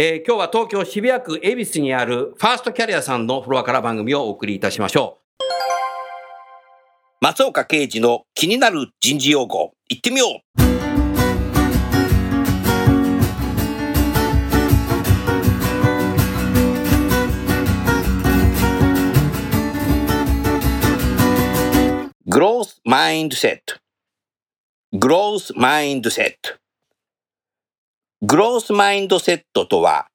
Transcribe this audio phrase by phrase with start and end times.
[0.00, 5.44] えー今日は東京渋谷区恵比寿にあるファーストキャリアさんのフロアから番組をお送りいたしましょう。
[7.20, 10.40] 松岡刑事の気になる人事用語行ってみよう。
[22.26, 23.80] グロースマインドセット
[24.96, 26.56] グロースマインドセット
[28.20, 30.08] グロースマインドセットとは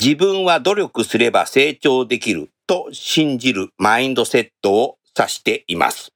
[0.00, 6.12] 自分は努力すれば成長できると信じるマインドセットを指しています。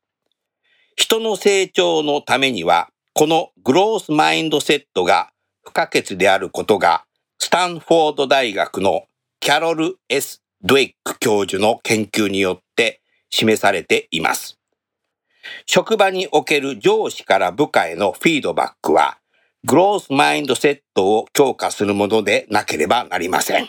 [0.97, 5.31] 人の成長のためには、このグロースマインドセットが
[5.63, 7.05] 不可欠であることが、
[7.39, 9.05] スタンフォード大学の
[9.41, 14.59] キャロル・ S・ ドエック教授の研究によって示されています。
[15.67, 19.20] 職場における上司から部下へのフィードバックは、
[19.65, 23.69] グロースマインドセットを強化するものでなければなりません。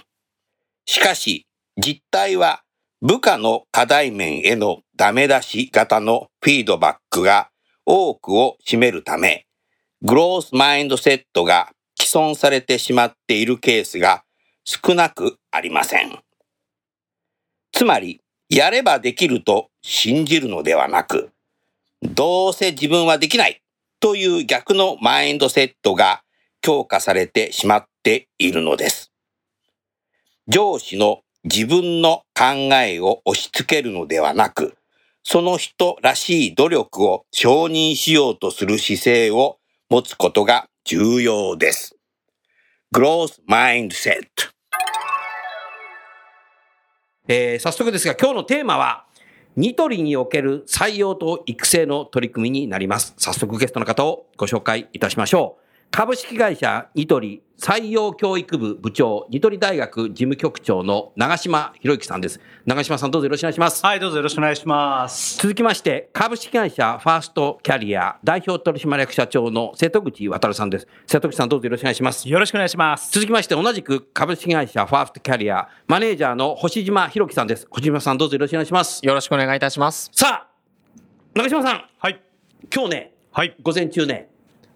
[0.86, 1.46] しかし、
[1.78, 2.64] 実態は
[3.02, 7.50] 部下の課題面へのダメ出し型のフィードバックが
[7.86, 9.46] 多くを占めるため、
[10.02, 14.24] グロースマインドセットが既存されてしまっているケースが
[14.64, 16.18] 少なくありません。
[17.74, 21.32] つまり、やればできると信じるのではなく、
[22.02, 23.62] どうせ自分はできない
[24.02, 26.24] という逆のマインドセットが
[26.62, 29.12] 強化されてしまっているのです。
[30.48, 34.76] 上司の自分の考えを押し付けるのではなく、
[35.24, 41.96] その人らしい努力を承認しようとする姿勢を持つことが重要です。
[42.94, 44.26] Growth Mindset
[47.28, 49.06] えー早速ですが今日のテーマは
[49.58, 53.14] ニトリにおける採用と育成の取り組みになります。
[53.18, 55.71] 早速ゲストの方をご紹介いたしましょう。
[55.92, 62.40] 株式会社ニトリ採用教育部部長、ニトリ大学事務局長の長島博之さんです。
[62.66, 63.86] 長島さんどうぞよろしくお願いします。
[63.86, 65.38] はい、どうぞよろしくお願いします。
[65.38, 70.88] 続きまして、株式会社ファーストキャリア代表取締役社長の瀬戸口渉さんです。
[71.06, 72.30] 瀬戸口さんどうぞよろしくお願いします。
[72.30, 73.12] よろしくお願いします。
[73.12, 77.68] 続きまして、同じく株式会社ファーストキャリアマネージャーの星島博樹さんです。
[77.70, 79.06] 星島さんどうぞよろしくお願いします。
[79.06, 80.10] よろしくお願いいたします。
[80.14, 80.48] さあ、
[81.36, 82.22] 長島さん、はい。
[82.74, 83.56] 今日ね、はい。
[83.62, 84.31] 午前中ね、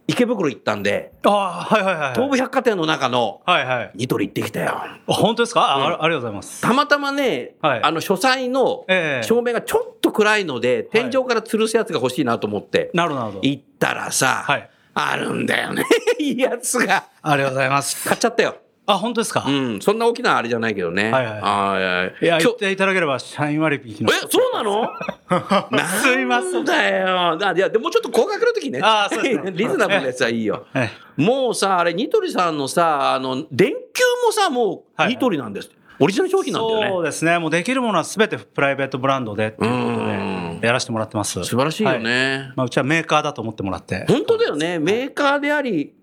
[0.08, 2.14] 池袋行ったんで、ああ、はいはいはい。
[2.14, 3.92] 東武百貨店の中のはいはい。
[3.96, 4.72] ニトリ行ってきたよ。
[4.76, 5.74] あ本当ですか？
[5.74, 6.62] あ,、うんあ、ありがとうございます。
[6.62, 13.48] たまたまね、はいあの書斎のええ照明がちょっと暗いので、天井から吊るすやつが欲しいなと思って、なるほど、なるほど。
[13.48, 15.84] 行ったらさ、はいあるんだよね。
[16.20, 17.04] いいやつが。
[17.22, 18.08] ありがとうございます。
[18.08, 18.56] 買っちゃったよ。
[18.88, 19.82] あ、本当ですか、うん。
[19.82, 21.12] そんな大きなあれじゃないけどね。
[21.12, 21.80] はいはいあー
[22.24, 24.12] いやいや言っていただければ、社員割引の。
[24.14, 24.90] え、そうなの？
[26.04, 27.40] すいませなんんだよ。
[27.50, 28.80] あいや、でもうちょっと高額の時ね。
[28.84, 30.66] あーそうですね リーズナブルなやつはいいよ。
[30.76, 33.76] えもうさ、あれ、ニトリさんのさ、あの、電球
[34.26, 35.72] もさ、もう、はいニトリなんです。
[36.00, 36.90] オリジナル商品なんだよね。
[36.90, 37.40] そうですね。
[37.40, 39.92] もうできるものはすべてプライベートブランドでっていうことう
[40.56, 41.42] んで、やらせてもらってます。
[41.46, 42.52] 素晴らしいよはね。
[42.58, 44.06] まあ、うちはメーカーだと思ってもらって。
[44.10, 44.78] 本当だよね。
[44.78, 45.94] メーカーであり、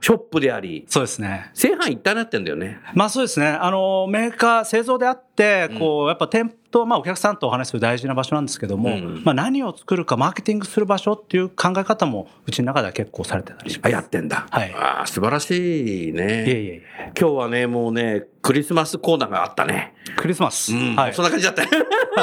[0.00, 1.50] ショップであり、そうですね。
[1.54, 2.78] 正反一体になってんだよね。
[2.94, 3.46] まあそうですね。
[3.48, 13.92] あの、メーカー、製造であって、こう、やっぱ店舗と、まあお客さんとお話しする大事な場所なんですけども、うんまあ何を作るか、マーケティングする場所っていう考え方も、うちの中では結構されてたりしまあ、す。
[13.92, 14.46] やってんだ。
[14.50, 16.44] はいあー素晴らしいね。
[16.46, 16.82] いえいえいえ。
[17.18, 19.94] 今日はね、もうね、クリスマスコーナーがあったね。
[20.16, 20.72] クリスマス。
[20.72, 21.24] うん、はいそん。
[21.24, 21.68] な感じだったよ。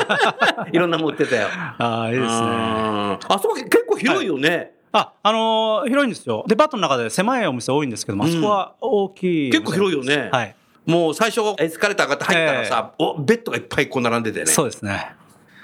[0.72, 1.48] いろんなもん売ってたよ。
[1.78, 2.30] ああ、いいですね。
[2.32, 4.75] あそこ結構広いよね。
[4.98, 6.46] あ、あのー広いんですよ。
[6.48, 9.52] デパートの中で狭いお店多いんですけども、あそこは大きい。
[9.52, 10.30] 結構広いよね。
[10.32, 10.56] はい。
[10.86, 14.46] もう最初エスカレーター上がって入ったらさ、おベッドがいっぱいこう並んでてね。
[14.46, 15.16] そうですね。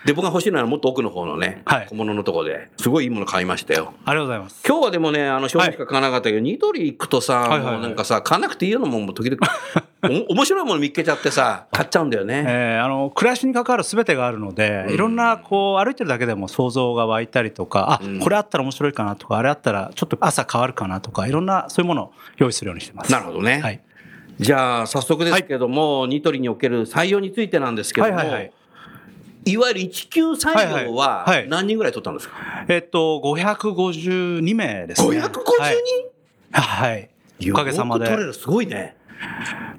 [0.06, 3.94] で、僕が欲しいのはもっと奥の方のね、はい小物のとこで、すごいいいもの買いましたよ。
[4.06, 4.63] ありがとうございます。
[4.68, 9.38] 今日はでもね、あの、正直しか買わなかったけど、ニトリ行くとさ、はいはいはいもうなんかさ、買わなくていいようなもんも時々、
[10.30, 12.44] お面白いもの見っけちゃってさ、買っちゃうんだよね。
[12.48, 23.12] えーあの暮らしに関わるすべてがあるので、いろんなこう歩いてるだけでも想像が湧いたりとか、あ、うんこれあったら面白いかなとか、あれあったらちょっと朝変わるかなとか、いろんなそういうものを用意するようにしてます。
[23.12, 23.59] なるほどね。
[23.62, 23.80] はい。
[24.39, 28.51] じゃあ、早速ですけども、ニトリにおける採用についてなんですけども、はいはいはい
[29.45, 32.35] いわゆる一級採用は何人ぐらい取ったんですか、
[32.67, 35.19] えっと、552名ですね。
[35.19, 35.31] 550人、
[36.51, 36.91] はい。
[36.91, 37.09] はい。
[37.51, 38.05] おかげさまで。
[38.05, 38.95] 取れる、すごいね。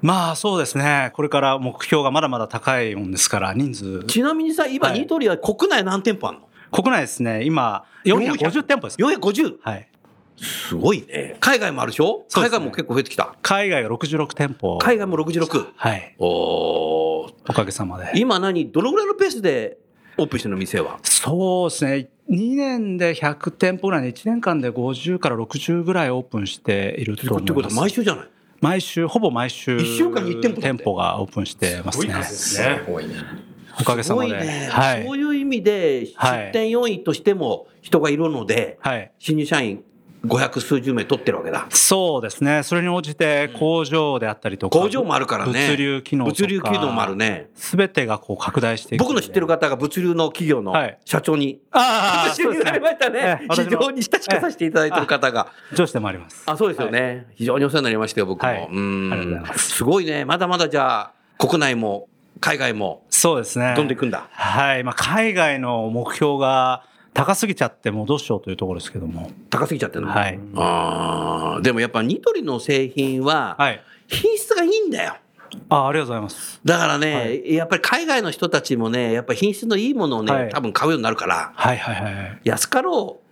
[0.01, 1.11] まあそうですね。
[1.13, 4.03] これから目標がまだまだ高いもんですから、人数。
[4.05, 6.47] ちなみにさ、今、はいニトリは国内何店舗あるの？
[6.71, 8.97] 国内ですね、今、450店舗です。
[8.97, 9.57] 450?
[9.61, 9.87] はい。
[10.35, 11.37] すごいね。
[11.39, 12.19] 海外もあるでしょ？
[12.19, 13.35] ね海外も結構増えてきた。
[13.41, 14.77] 海外が66店舗。
[14.79, 15.67] 海外も66。
[15.75, 16.15] はい。
[16.17, 17.02] おー
[17.47, 18.11] おかげさまで。
[18.15, 19.77] 今何どのぐらいのペースで
[20.17, 20.99] オープンしてるの店は？
[21.03, 22.09] そうですね。
[22.29, 27.75] 2年で100店舗ぐらいで、1年間で50から60ぐらいオープンしていると思いってことはます。
[27.81, 28.27] 毎週じゃない？
[28.61, 31.99] 毎週、ほぼ毎週、一週間に一店舗店舗がオープンしてます
[32.57, 32.81] ね。
[32.87, 33.15] ごいね。
[33.77, 34.31] おかげすさまで。
[34.31, 35.17] ね、はいそう。
[35.17, 39.11] いう意味ではい出店要員としても人がいるので、はい。
[39.19, 39.83] 新入社員
[40.25, 41.67] 500数十名取ってるわけだ。
[41.69, 42.63] そうですね。
[42.63, 44.79] それに応じて工場であったりとか。
[44.79, 45.51] 工場もあるからね。
[45.51, 46.37] 物流機能とか。
[46.37, 47.15] 物流機能もある。
[47.15, 47.49] ね。
[47.55, 49.01] すべてがこう拡大していく。
[49.01, 53.47] 僕の知ってる方が物流の企業のはい社長に、 ああ、私になりましたねええ。
[53.49, 55.47] 非常に親しくさせていただいてる方が。
[55.73, 56.43] 上司でもあります。
[56.45, 57.27] あ、そうですよね。
[57.35, 58.47] 非常にお世話になりましたよ、僕も。
[58.47, 60.23] はいうんすすごいね。
[60.23, 62.07] まだまだじゃあ、国内も
[62.39, 63.73] 海外もそうですね。
[63.75, 64.27] どんどん行くんだ。
[64.31, 64.83] はい。
[64.83, 69.29] まあ、海外の目標が高すぎちゃって、もうどうしようというところですけども。
[69.49, 70.11] 高すぎちゃってるの？
[70.11, 70.39] はい。
[70.55, 73.83] ああ、でもやっぱニトリの製品ははい。
[74.07, 75.15] 品質がいいんだよ。
[75.69, 76.59] あありがとうございます。
[76.65, 82.41] だからね、はいやっぱり海外の人たちもね、やっぱり品質のいいものをね、はい多分買うようになるから、はいはいはい。
[82.43, 83.22] 安かろう、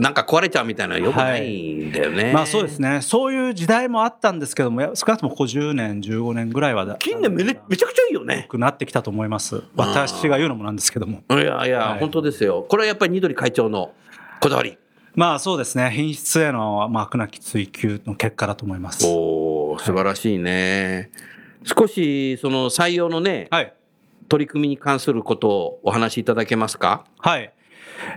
[0.00, 2.32] なんか壊れちゃうみたいなのはよくないんだよね。
[2.32, 3.00] まあそうですね。
[3.02, 8.48] そういう時代もあったんですけども、や少なくともここ10年、15年ぐらいはだ近年めめちゃくちゃいいよね良。
[8.48, 9.62] くなってきたと思います。
[9.76, 11.22] 私が言うのもなんですけども。
[11.30, 12.64] いやいや、はい本当ですよ。
[12.68, 13.92] これはやっぱりニトリ会長の
[14.40, 14.78] こだわり。
[15.14, 15.90] まあそうですね。
[15.94, 19.04] 品質への、まあ、飽くなき追求の結果だと思います。
[19.06, 21.10] おお素晴らしいね。
[21.64, 23.74] 少しその採用のね、はい。
[24.28, 27.52] 取り組みに関することをお話しいただけますかはい。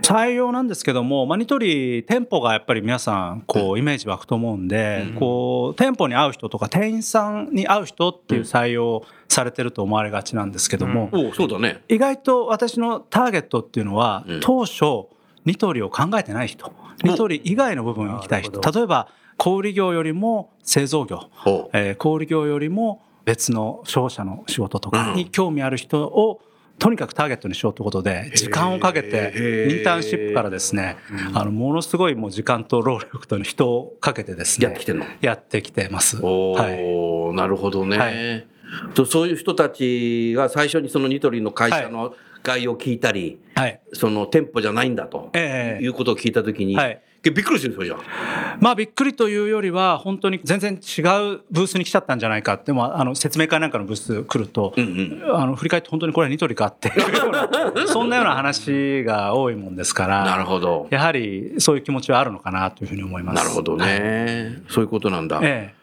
[0.02, 11.82] 採用なんですけども、まあ、ニトリ、店舗がやっぱり皆さん、こう、イメージ湧くと思うんで、こう、店舗に合う人とか、店員さんに合う人っていう採用されてると思われがちなんですけども、そうだね。
[11.88, 14.40] 意外と私のターゲットっていうのは、うん。
[14.40, 15.06] 当初、
[15.44, 16.72] ニトリを考えてない人、
[17.02, 26.40] ニトリ以外の部分に行きたい人、例えば、小売業よりも製造業、おえー小売業よりも別の商社の仕事とかに興味ある人を
[26.84, 29.32] とにかくターゲットにしようということで時間をかけて
[29.70, 30.98] インターンシップからですね
[31.32, 36.18] あのものすごいもう時間と労力と人をかけてですねやってきてやってきてます。
[36.22, 36.84] おはい。
[36.84, 38.46] お、なるほどね、はい。
[38.92, 43.80] とそういう人たちが最初にそのニトリの会社の概要を聞いたり、はい。
[43.94, 45.82] その店舗じゃないんだと、ええ。
[45.82, 47.00] いうことを聞いたときに、はい。
[47.22, 57.48] びっくりするんですよ、じゃまあびっくりというよりは本当に全然違うブースに来ちゃったんじゃないかでもあの説明会なんかのブース来ると、うんうんあの振り返って本当にこれはニトリかっていうような
[57.86, 60.24] そんなような話が多いもんですからあ。
[60.24, 60.88] なるほど。
[60.90, 63.36] やはりそういう気持ちはあるのかなというふうに思います。
[63.36, 65.40] なるほどね、そういうことなんだ。
[65.42, 65.74] え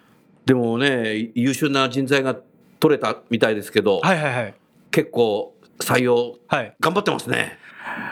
[0.45, 2.35] でもね、優秀な人材が
[2.79, 4.53] 取れたみたいですけど、え、はいはいはい。
[4.91, 6.75] 結構採用はい。
[6.79, 7.57] 頑張ってますね。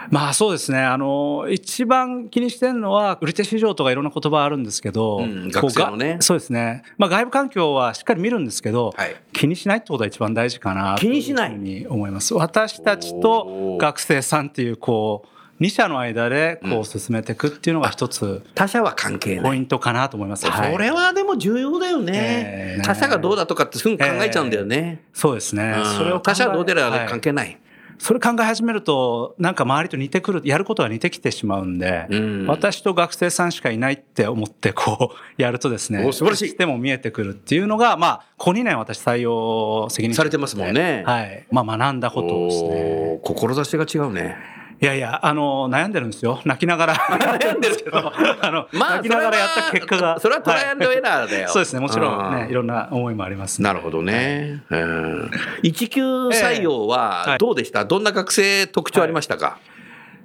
[0.10, 0.80] まあそうですね。
[0.80, 6.84] あの、一番気にしてるのは、売り手市場とかいろんな言葉あるんですけど、うん学生のねがそうですね。
[6.98, 11.52] まあ外部環境はしっかり見るんですけど、はい気にしないってことが一番大事かなと気にしない？
[11.52, 12.34] いうふうに思います。
[12.34, 19.40] 私たちおとー学生さんっていう、こう、二者の間でこう進めていくっていうのが一つ他社は関係。
[19.42, 20.50] ポイントかなと思います。
[20.50, 22.78] はいそれはでも重要だよねえ。
[22.80, 25.04] え他社がどうだとかってすぐ考えちゃうんだよね。
[25.14, 25.76] そうですね。
[25.78, 27.60] うんそれを他社はどうでらはい関係ない。
[28.00, 41.46] それ考え始めると、なんか周りと似てくる、やることが似てきてしまうんで、うん私と学生さんしかいないって思って、こう、やるとですね、お素晴らしいでも見えてくるっていうのが、まあ、ここ2年私採用責任者されてますもんねはい。
[41.51, 43.20] まあ、学んだことですね。
[43.24, 44.59] 志が違うね。
[44.81, 46.39] いやいや、あの、悩んでるんですよ。
[46.45, 46.95] 泣きながら。
[47.38, 50.19] 悩んでるけど、あの、泣きながらやった結果が。
[50.21, 51.43] それはトライアンドエラーだよ。
[51.43, 51.81] はいそうですね。
[51.81, 53.62] もちろんね、いろんな思いもあります。
[53.62, 54.63] なるほどね。
[54.69, 55.31] うん
[55.63, 59.57] 一級採用ええははいどうでした、どんな学生特徴ありましたか、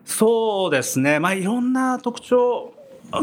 [0.05, 1.19] そうですね。
[1.19, 2.75] まあ、いろんな特徴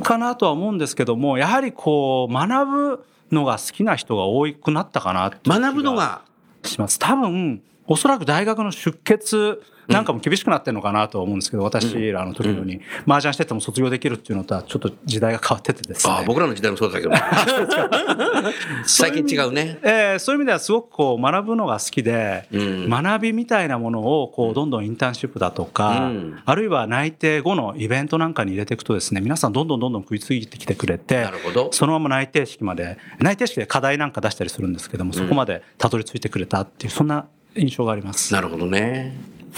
[0.04, 6.24] かなとは思うんですけども、やはりこう、学ぶのが好きな人が多くなったかな学ぶのが、
[6.64, 7.00] します。
[7.00, 7.62] 多分、
[7.92, 16.14] おそらく大学の出欠なんかも厳しくなってるのかなと思うんですけど、私らの時のように、麻雀してても卒業できるっていうのとはちょっと時代が変わっててですね。
[16.14, 17.12] ああ、僕らの時代もそうだけど。
[18.86, 19.80] 最近違うね。
[19.82, 38.34] えーそういう意味ではすごくこう学ぶのが好きで、うん学びみたいなものをこうどんどんインターンシップだとか、うんあるいは内定後のイベントなんかに入れていくとですね皆さんどんどんどんどん食いついてきてくれてなるほどそのまま内定式まで内定式で課題なんか出したりするんですけどもそこまでたどり着いてくれたっていうそんな印象があります。
[38.34, 39.16] なるほどね。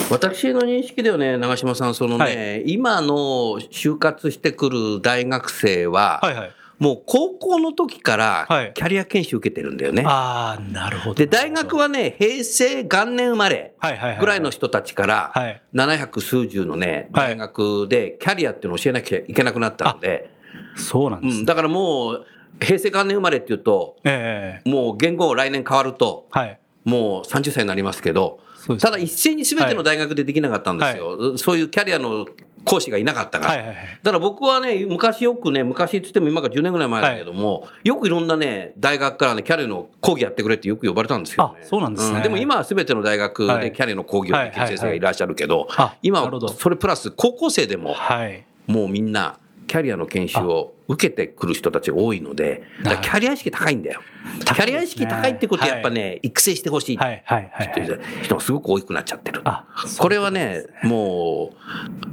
[0.10, 8.74] 私の認識ではね、長嶋さん、そのね、は今の就活してくる大学生は、はいはい、もう高校の時からはい。
[8.74, 10.04] キャリア研修受けてるんだよね。
[10.06, 11.16] ああなるほど。
[11.16, 17.36] で、大学はね、平成元年生まれはいはいはいぐらいの人たちからはい、700数十のね、はい。
[17.36, 20.32] 大学でキャリアっていうのを教えなきゃいけなくなったので、
[20.76, 22.26] そうなんです、うん、だからもう、
[22.60, 24.70] 平成元年生まれっていうと、ええ。
[24.70, 28.40] もう言語来年変わると、はいもう30歳になりますけど
[28.80, 31.38] ただ一斉に全ての大学でできなかったんですよ。
[31.38, 32.26] そういうキャリアの
[32.66, 33.52] 講師がいなかったから。
[33.52, 34.00] はいはいはい。
[34.02, 41.60] だから僕はね、昔よくね、昔って言っても今から10年ぐらい前だけども、よくいろんなね、大学からね、キャリアの講義やってくれってよく呼ばれたんですよ、ね。
[41.62, 42.22] あそうなんですね。
[42.22, 43.66] でも今は全ての大学はい。
[43.66, 48.46] でキャリアの講義をできる先生がいらっしゃるけど、あ今はそれプラス高校生でも、はい。
[48.68, 52.64] もうみんな、キャリアの研修を受けてくる人たちが多いので、
[53.02, 54.02] キャリア意識高いんだよ。
[54.40, 56.96] キャリア意識高いってことはやっぱね、育成してほしい。
[56.96, 57.68] ってはいはいはい。
[57.80, 59.42] いう人がすごく多くなっちゃってる。
[59.46, 59.66] あ
[59.98, 61.52] これはね、も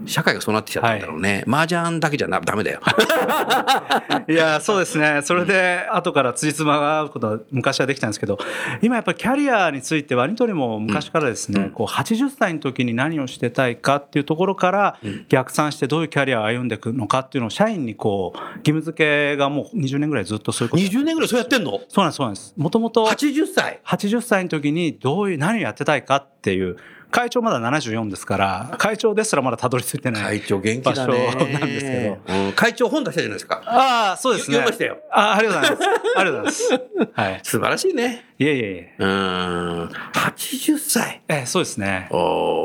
[0.05, 1.45] う、社会がそうなってきちゃったんだろうね。
[1.47, 2.81] 麻雀だけじゃなダメだよ。
[4.29, 5.21] いやそうですね。
[5.23, 8.39] それで後から辻褄が合うことは昔はできたんですけど
[8.83, 14.99] 今やっぱりキャリアについてはニトリも昔からですね、こう80歳の時に何をしてたいかっていうところから
[15.29, 18.97] 逆算してどういうキャリアを歩んでいくのかっていうのを社員にこう義務付
[19.33, 21.81] けがもう20年ぐらいずっとそういうこと20年ぐらいそうやってんの？
[21.89, 23.81] そうなんですそうなんですもともと ?80 歳。
[23.85, 26.77] 80歳の時にどういう何をやってたいかっていう
[27.11, 31.27] 会長まだ74ですから会長ですらまだたどり着いてない会長元気だね。
[31.27, 33.63] 場所なんですけどうん会長本出したじゃないですか。
[33.67, 38.25] ああそうですね読みましたよあありがとうございますありがとうございますはい素晴らしいね。
[38.39, 39.09] いえいえいえうん。
[39.89, 41.23] 80歳。
[41.29, 42.09] ええそうですね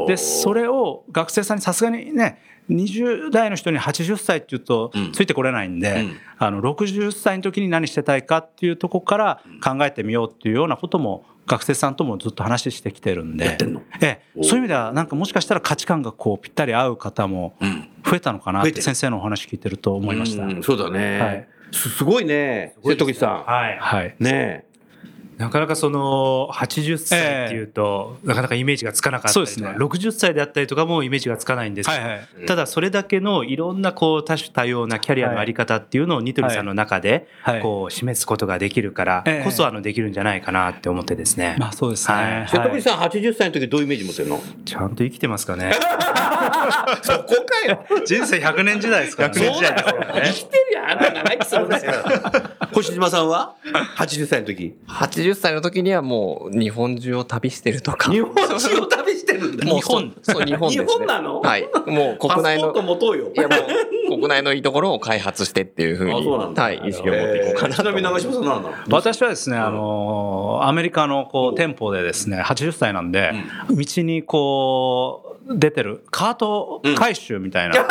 [0.07, 5.11] でそれを学生さんにさすがにね20代の人に80歳っていうとうん。
[5.11, 6.17] ついてこれないんで、うん。
[6.37, 13.57] あの60歳の時に何してたいかっていうとこから考えてみようっていうようなことも学生さんともずっと話してきてるんで。
[14.01, 14.43] ええ。
[14.43, 17.89] そういう意味ではなんかもしかしたら価値観がこうぴったり合う方もうん。
[18.03, 20.43] 増えたのかなって先生のお話聞いてると思いました。
[20.43, 21.19] うんそうだね。
[21.19, 21.47] はい。
[21.71, 22.75] すすごいね。
[22.83, 23.77] 瀬戸口さはい。
[23.79, 24.15] はい。
[24.19, 24.23] ん。
[24.23, 24.65] ね
[25.37, 41.55] なかなかその80歳っていうと、なかなかイメージがつかなかったりとか、そうですね60歳であったりとかもイメージがつかないんですけど、はいはいただそれだけのいろんなこう多種多様なキャリアのあり方っていうのをニトリさんの中ではいこう示すことができるからええこそあのできるんじゃないかなって思ってですね。
[41.59, 42.15] まあそうですね。
[42.15, 44.41] はい瀬戸口さん80歳の時どういうイメージ持ってるの？
[44.65, 45.73] ちゃんと生きてますかね。
[47.01, 47.85] そこかよ。
[48.05, 49.41] 人生100年時代ですからね。
[49.41, 50.99] 100年時代ですからね生きてるやん。
[50.99, 52.03] 長生きするんだよ。
[52.73, 53.55] 星島さんは
[53.97, 54.75] ?80 歳の時。
[54.87, 58.11] 80歳の時にはもう日本中を旅してるとか。
[58.11, 59.65] 日本中を旅してるんだ。
[59.65, 60.85] もうそうそう、日本です、ね。
[60.85, 61.41] 日本なの？
[61.41, 61.69] はい。
[61.87, 62.73] もう国内の。
[62.73, 73.33] いやもう国内のいいところを開発してっていうふうに、あそうなんだはい、意識を持っていこうかなちなみに長嶋さん何なの私はですね、あのアメリカのこう店舗でですね80歳なんで、
[73.69, 77.75] 道にこう出てるカート回収みたいな、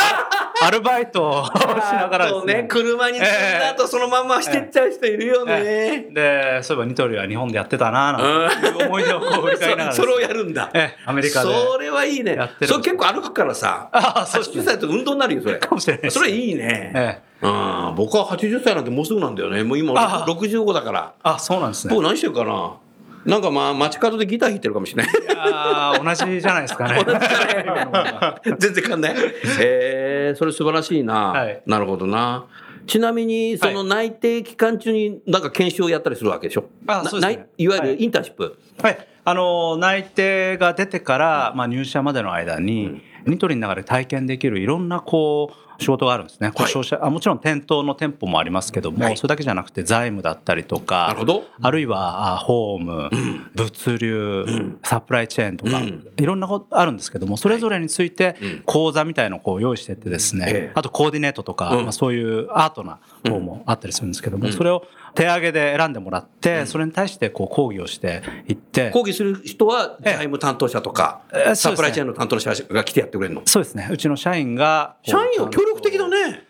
[0.65, 6.07] アルバイトをしながらですね車に積んだ後そのまんましてっちゃう人いるよね。
[6.11, 10.71] でそういえばニトリは日本でやってたななんていう思い出をこう振り返りながらそ それをやるんだ。
[10.73, 12.61] ええアメリカでそれはいいねやって。
[12.61, 13.89] るそれ結構歩くからさ。
[13.91, 15.57] あそうですね80歳と運動になるよ、それ。
[15.57, 16.91] かもしれないそれいいね。
[16.95, 17.47] ええう
[17.91, 19.63] ん、僕は80歳なんてもうすぐなんだよね。
[19.63, 21.13] もう今あ65だから。
[21.21, 22.77] あそうなんですね僕何してるかな
[23.25, 25.13] なんかまあ街角でギター弾いてるかもしれない。
[25.37, 27.03] あー同じじゃないですかね
[28.59, 29.13] 全然変わんない。
[29.13, 29.19] へ
[29.59, 31.13] えそれ素晴らしいな。
[31.31, 32.45] はいなるほどな。
[32.87, 36.65] ちなみに、その内定期間中になんか研修をやったりするわけでしょ？
[36.85, 38.59] あそうですねいいわゆはいるインターンシップ？
[38.79, 49.17] はい、あの内定が出てから、まあ、入社までの間に、ニトリの中で体験できるいろんなこう仕事があるんですね、これ商社あもちろん店頭の店舗もありますけども、はい。
[49.17, 51.43] それだけじゃなくて財務だったりとかなるほど。
[51.61, 53.09] あるいはあホーム、
[53.55, 56.07] 物流、サプライチェーンとか、うん。
[56.17, 58.63] いろんなことあるんですけどもそれぞれについてうん。
[58.65, 61.83] 講座みたいのをこう用意してってですね、ええあとコーディネートとか、うん。
[61.83, 68.91] まあ、そういうアートな方もあったりするんですけども、それを手上げで選んでもらって、それに対してこう講義をしていって。
[68.91, 71.21] 講義する人はええ財務担当者とか、
[71.55, 73.41] サプライチェーンの担当者が来てやってくれるの？
[73.45, 73.87] そうですね。
[73.91, 74.97] うちの社員が。
[75.03, 76.43] 社員は協力的だね。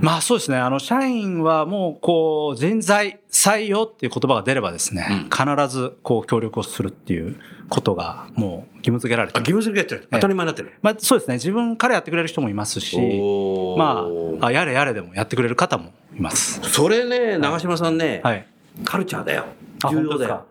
[0.00, 0.58] まあそうですね。
[0.58, 7.40] あの、社員はもう、こう、人材採用っていう言葉が出ればですね、必ず、こう、協力をするっていう
[7.70, 10.06] ことが、もう義務付けられてあ、義務付けやってる。
[10.12, 10.74] 当たり前になってる。
[10.82, 11.36] まあそうですね。
[11.36, 12.96] 自分からやってくれる人もいますし、
[13.76, 14.04] まあ
[14.40, 16.60] あ、やれやれでもやってくれる方もいます。
[16.62, 18.46] それね、長嶋さんね、はい。
[18.84, 19.44] カルチャーだよ。
[19.84, 20.44] あ重要だよ。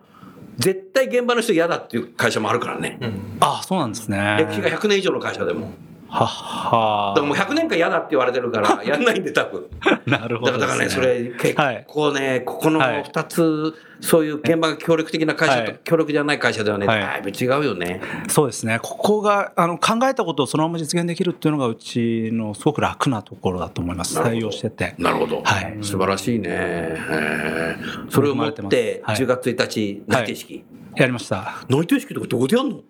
[0.57, 2.99] 絶対現場の人嫌だっていう会社もあるからね。
[3.39, 4.37] あそうなんですね。
[4.39, 5.71] 歴史が100年以上の会社でも。
[6.15, 9.65] はっはだからもう100年間嫌だって言われてるから、 やんないんで多分。
[10.05, 18.01] なるほどだからだからね、それ結はい構ね、ここのはい2つ、そういう現場が協力的な会社とはい協力じゃない会社ではね、はいだいぶ違うよね。
[18.27, 18.79] そうですね。
[18.81, 24.19] ここが、あの、考えたことをそのまま実現できるっていうのが、うちのすごく楽なところだと思います。
[24.19, 24.93] 採用してて。
[24.99, 25.41] なるほど。
[25.43, 26.49] はい素晴らしいね。
[26.49, 30.63] へーそれを持って、はい10月1日、内定式。
[30.95, 31.55] やりました。
[31.69, 32.81] 内定式とかどこでやんの？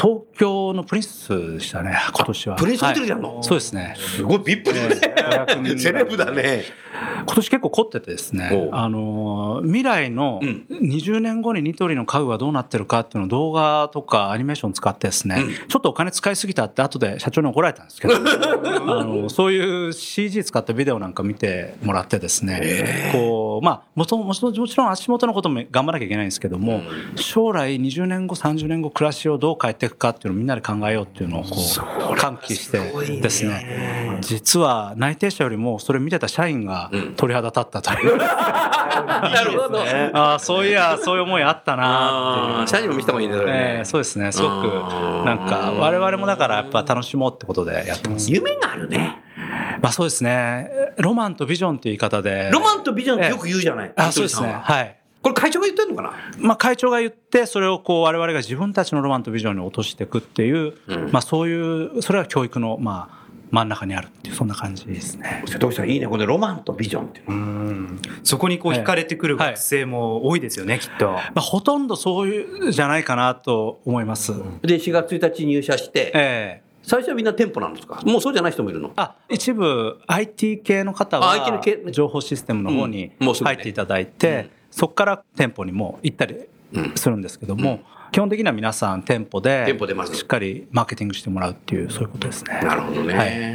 [0.00, 2.56] 東京のプリンスでしたね、今年は。
[2.56, 3.34] プリンスホテルでやんの？
[3.36, 3.44] はい。
[3.44, 3.94] そうですね。
[3.96, 5.78] すごいビップだ500人ぐらい。
[5.80, 6.64] セレブだね。
[7.26, 10.66] 今年結構凝っててですおねう、あの、未来のうん。
[10.70, 26.80] 20年後にニトリの家具がどうなってるかっていうのを動画とかアニメーション使ってですね、ちょっとお金使いすぎたって後で社長に怒られたんですけど、 あの、そういう CG 使ったビデオなんか見てもらってですね、こう、まあ、もともともちろん足元のことも頑張らなきゃいけないんですけども、
[27.16, 32.78] 将来20年後、30年後暮らしをどう変えていくかっていうのをみんなで考えようっていうのをこう、喚起して
[33.20, 38.16] ですね、実は内定者よりもそれ見てた社員が鳥肌立ったという。
[39.06, 39.80] なるほど。
[40.12, 43.84] ああ、そういや、そういう思いあったなあー社員も見せた方がいいんだよねえ。
[43.84, 44.32] そうですね。
[44.32, 44.52] すごく、
[45.24, 48.30] なんか、我々もだからやっぱ楽しもうってことでやってます。
[48.32, 49.22] 夢があるね。
[49.80, 50.70] まあそうですね。
[50.98, 52.50] ロマンとビジョンっていう言い方で。
[52.52, 53.92] ロマンとビジョンってよく言うじゃない。
[53.96, 54.58] あ、そうですね。
[54.62, 54.96] はい。
[55.26, 56.12] これ会長が言ってんのかな？
[56.38, 60.74] まあ会長が言って、それをこう我々が自分たちのロマンとビジョンに落としていくっていう、
[61.10, 65.42] まあそういう、それは教育の、まあ、真ん中にあるっていう、そんな感じですね。
[65.48, 66.06] 瀬戸口さんいいね。
[66.06, 67.98] このロマンとビジョンっていうの。
[68.22, 71.10] そこにこう惹かれてくる学生も多いですよね、きっと。
[71.10, 74.32] まあほとんどそういうじゃないかなと思います。
[74.62, 76.66] で、4月1日入社して、ええ。
[76.84, 78.00] 最初はみんな店舗なんですか？
[78.04, 78.92] もうそうじゃない人もいるの？
[78.94, 81.82] あ一部 IT 系の方は系。
[81.90, 86.36] 情報システムの方に入っていただいて、そこから店舗にも行ったり
[86.96, 87.80] するんですけども、
[88.12, 92.60] 基本的には皆さん店舗で店舗でまずしっかりマーケティングしてもらうっていうそういうことですね。
[92.62, 93.14] なるほどね。
[93.14, 93.54] はい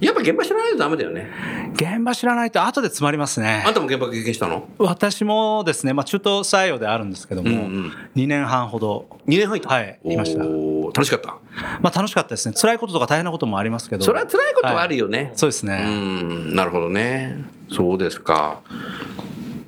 [0.00, 1.28] やっぱ現場知らないとダメだよね。
[1.74, 3.74] 現場知らないと後で詰まりますねあん。
[3.74, 4.68] たも現場経験したの？
[4.78, 9.68] 私もですね、まあ、中途採用であるんですけども、うんうん2年半ほど、?2 年入った？
[9.68, 11.38] はいいました楽しかった？
[11.80, 15.32] まあ、楽しかったですね辛いこととか大変なこともありますけどそれは辛いことはあるよね。
[15.34, 17.36] うそうですね、ん、なるほどね。
[17.70, 18.60] そうですか。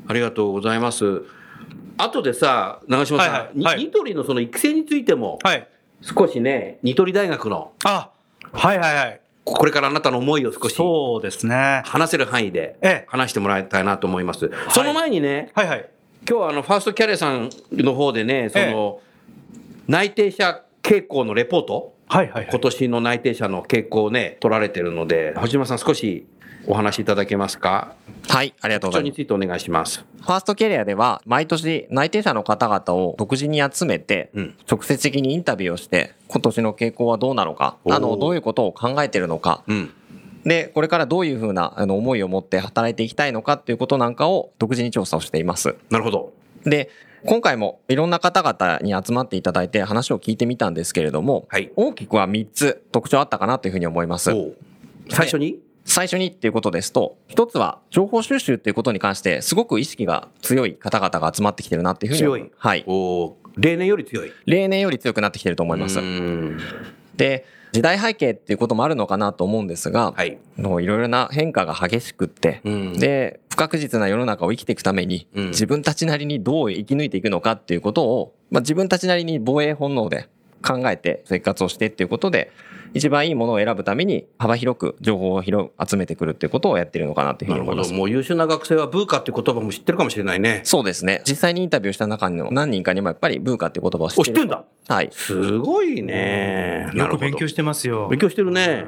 [0.06, 1.22] ありがとうございます。
[1.96, 3.78] あとでさ、長嶋さん、はいはいはい。
[3.78, 5.68] ニニトリのその育成についても、はい。
[6.02, 8.10] 少しね、ニトリ大学の、あ
[8.52, 9.20] はいはいはい。
[9.44, 11.82] これからあなたの思いを少しそうですね。
[11.84, 13.04] 話せる範囲でええ。
[13.08, 14.50] 話してもらいたいなと思います。
[14.70, 15.88] その前にね、はいはい。
[16.28, 19.00] 今日はあの、ファーストキャリアさんの方でね、その、
[19.86, 22.48] 内定者傾向のレポート、はいはいはい。
[22.50, 26.26] 今年の内定者の傾向をね、取られてるので、星島さん少し
[26.66, 27.94] お話しいただけますか？
[28.28, 29.10] はい、ありがとうございます。
[29.10, 30.04] についてお願いします。
[30.20, 39.90] ファーストキャリアでは、毎年内定者の方々を独自に集めてうん、直接的にインタビューをして、今年の傾向はどうなのか、あの、どういうことを考えているのか、うん。
[40.44, 45.76] で、これからどういうふうなあの思いを持って働いていきたいのかっていうことなんかを独自に調査をしています。
[45.90, 46.32] なるほど。
[46.64, 46.90] で、
[47.26, 54.30] 今回もいろんな方々に集まっていただいて話を聞いてみたんですけれども、はい大きくは3つ特徴あったかなというふうに思います。
[55.08, 55.58] 最初に？
[55.84, 62.84] 最初にっていうことですと、一つは情報収集っていうことに関してすごく意識が強い方々が集まってきてるなっていうふうに強いはい。
[62.86, 64.32] おう例年より強い。
[64.46, 66.02] 例年より強くなってきてると思いますう。
[66.02, 66.58] ん
[67.16, 70.38] で、時代背景っていうこともあるのかなと思うんですが、はい。
[70.56, 80.28] もういろいろな変化が激しくって、うんで、不確実な世の中を生きていくために、うん自分たちなりにどう生き抜いていくのかっていうことを、まあ、自分たちなりに防衛本能で
[80.62, 82.50] 考えて生活をしてっていうことで、
[82.94, 87.54] 一番いいものを選ぶために幅広く情報を広く集めてくるっていうことをやってるのかなというふう。
[87.54, 87.92] に思います。
[87.92, 90.60] もう優秀な学生はブーカっていう言葉も知ってるかもしれないね。
[90.64, 91.22] そうですね。
[91.26, 94.22] 実際にインタビューした中にも何人かにもやっぱりブーカっていう言葉を知ってる。
[94.22, 95.08] お知ってんだはい。
[95.12, 96.90] すごいね。
[96.94, 98.08] よく勉強してますよ。
[98.08, 98.86] 勉強してるね。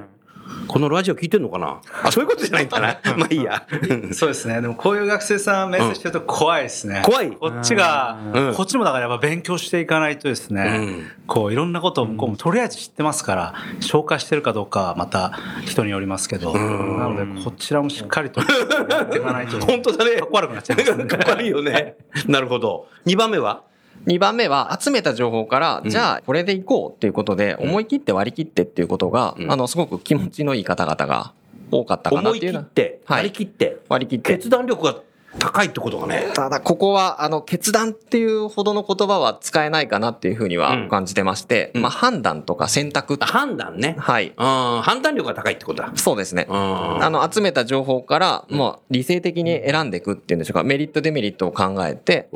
[0.68, 1.80] このラジオ聞いてんのかな？
[2.04, 2.98] あ、そういうことじゃないんだな。
[3.16, 3.66] まあいいや。
[4.12, 4.60] そうですね。
[4.60, 7.02] でもこういう学生さん面接してると怖いですね。
[7.04, 15.32] 怖いこっちが、うんこっちもだからやっぱ勉強していかないとですね、うんこういろんなことを向こうもとりあえず知ってますから、消化してるかどうかはまた
[15.64, 18.40] 人によりますけど、なのでこちらもしっかりと
[18.88, 19.58] やっていかないと。
[19.60, 20.16] 本当だね。
[20.20, 21.96] かっこ悪くなっちゃいますねかっこ悪いよね。
[22.28, 22.86] なるほど。
[23.06, 23.62] 2番目は？
[24.06, 29.52] 2番目は集めた情報から、じゃあこれでいこうっていうことで、思い切って割り切ってっていうことが、うん。
[29.52, 31.32] あの、すごく気持ちのいい方々が
[31.70, 32.64] 多かったかな思いっていうのは。
[32.64, 33.18] 切って、はい。
[33.18, 34.36] 割り切って、割り切って。
[34.36, 34.94] 決断力が
[35.38, 36.30] 高いってことがね。
[36.34, 43.16] ただ、ここは、あの、決断っていうほどの言葉は使えないかなっていうふうには感じてまして、うんまあ、判断とか選択。
[43.20, 43.96] 判断ね。
[43.98, 44.28] はい。
[44.28, 44.34] うん、
[44.82, 45.92] 判断力が高いってことだ。
[45.94, 46.46] そうですね。
[46.48, 46.56] うん
[47.02, 52.28] あの、集めた情報から、もう理性的に選んでいくっていうんでしょうか、メリット、デメリットを考えて、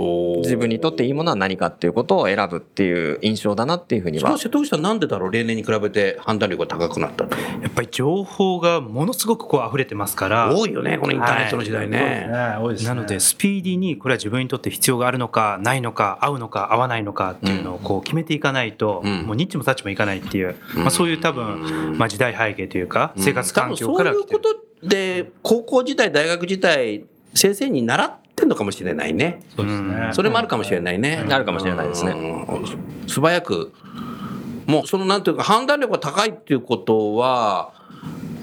[0.43, 4.37] 自分にとっていいものは何かっていうことを選ぶっていう印象だなっていうふうには。
[4.39, 7.37] 瀬戸口さんなんでだろう例年に比べて判断力が高くなったと。
[7.37, 10.55] やっぱり情報がものすごくこう溢れてますから。
[10.55, 12.29] 多いよね、このインターネットの時代ね。
[12.61, 12.90] 多いですね。
[12.91, 24.39] なので、スピーディーにこれは自分にとって必要があるのか、ないのか、合うのか、合わないのかっていうのをこう決めていかないと、うんもうニッチもサッチもいかないっていう、うんまあ、そういう多分、まあ、時代背景というか、生活多環境分そういうから来てる。
[24.41, 29.41] ことで、高校時代、大学時代、先生に習ってんのかもしれないね。
[29.57, 30.11] そうですね。
[30.13, 31.25] それもあるかもしれないね。
[31.31, 33.09] あるかもしれないですねうん。
[33.09, 33.73] 素早く、
[34.67, 37.73] もうそのなんていうか、判断力が高いっていうことは、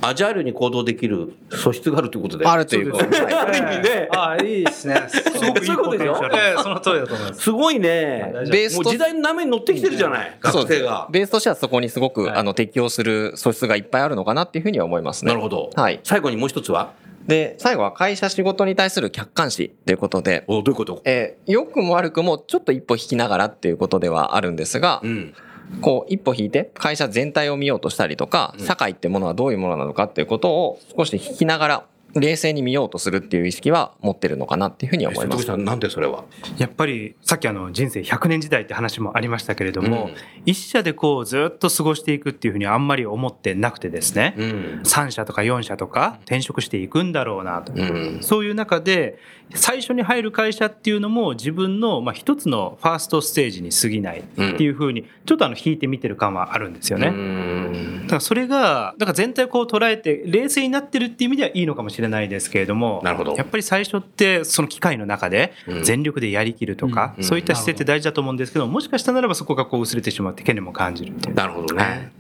[0.02, 2.46] アジャイルに行動できる素質があると いうことで。
[2.46, 4.10] あるというこある意味ね。
[4.12, 5.04] ああ、いいですね。
[5.10, 7.42] すごくいいことでしょええその通りだと思います。
[7.42, 8.32] すごいね。
[8.52, 11.08] ベースともう時代の波に乗ってきてるじゃない、学生が。
[11.12, 15.30] ベースとしてはそこにすごく、はいあの適応する素質がいっぱいあるのかなっていうふうには思いますね。
[15.30, 15.70] なるほど。
[15.76, 16.92] はい最後にもう一つは？
[17.28, 21.02] で、最後は会社仕事に対する客観視ということで、おどういうこと？
[21.06, 25.34] えー良くも悪くもちょっと一歩引きながらっていうことではあるんですが、うん。
[25.82, 31.86] こう一歩引いて会社全体を見ようとしたりとか、社会ってものはどういうものなのかっていうことを少し引きながら
[32.20, 35.58] 冷静に見ようとするっていう意識は持ってるのかなっていうふうに思います。
[35.58, 36.24] なんでそれは？
[36.58, 40.14] やっぱりさっきあの人生100年時代って話もありましたけれども、うん。
[40.46, 44.82] 一社でこうずっと過ごしていくっていうふうにあんまり思ってなくてですね、うん。
[44.84, 48.20] 3社とか4社とか転職していくんだろうなと、うん。
[48.22, 49.18] そういう中で
[49.54, 57.08] 最初に入る会社っていうのも自分のまあ一つのファーストステージに過ぎないっていうふうにちょっとあの引いて見てる感はあるんですよね。
[57.08, 58.02] うん。
[58.04, 71.36] だからそれがだから全体をこう捉えて冷静になってるっていう意味ではいいのかもしれないですけれどもなるほどやっぱり最初ってその機会の中でうん全力でやりきるとか、うんそういった姿勢って大事だと思うんですけどもしかしたならばそこがこう薄れてしまって懸念も感じるっていう。
[71.36, 72.12] なるほどね。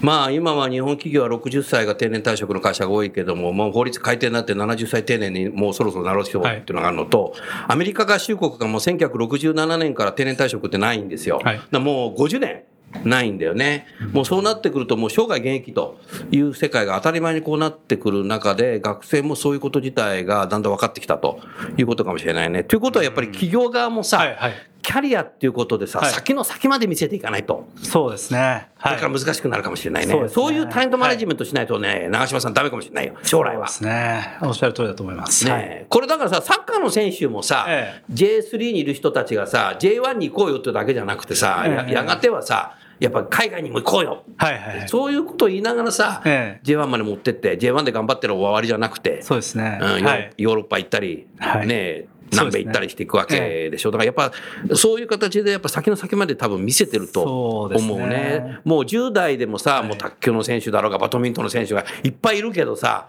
[0.00, 7.34] まあ今は日本企業は60歳が定年退職の会社が多いけども、もう法律改定になって70歳定年にもうそろそろなろう人っていうのがあるのと、
[7.66, 11.40] アメリカ合衆国がもう1967年から定年退職ってないんですよ。
[11.42, 12.62] はいもう50年。
[13.04, 13.86] ないんだよね。
[14.12, 15.98] もうそうなってくると、もう生涯現役と
[16.30, 21.40] いう世界が当たり前にこうなってくる中で、学生もそういうこと自体がだんだん分かってきたと
[21.76, 22.64] いうことかもしれないね。
[22.64, 24.52] ということはやっぱり企業側もさ、はいはい
[24.86, 27.66] キャリアっていうことでさ、はい先の先まで見せていかないと。
[27.82, 28.68] そうですね。
[28.78, 28.94] はい。
[28.94, 30.12] だから難しくなるかもしれないね。
[30.12, 33.14] そうねそういうタレントマネジメントしないとね、長嶋さんダメかもしれないよ。
[33.24, 33.66] 将来は。
[33.66, 34.38] ですね。
[34.42, 35.48] おっしゃる通りだと思います。
[35.48, 35.60] はい。
[35.60, 44.24] ねこれだからさ、サッカーの選手もさ、え J3 にいる人たちがさ、J1 に行こうよってだけじゃなくてさ、やええやがてはさ、やっぱ海外にも行こうよ。
[44.36, 44.88] はいはいはい。
[44.88, 49.78] そういうことを言いながらさ、ええ J1 まで持ってって、J1 で頑張ってる終わりじゃなくて、そうですね。
[49.82, 50.32] うんヨーはい。
[50.38, 53.90] ヨーロッパ行ったり、はいね南米行ったりしていくわけでしょ。
[53.90, 54.32] だからやっぱ、
[54.74, 58.58] そういう形でやっぱ先の先まで多分見せてるとそうね思うね。
[58.64, 63.08] もう10代でもさ、もう卓球の選手だろうが、バドミントンの選手がいっぱいいるけどさ、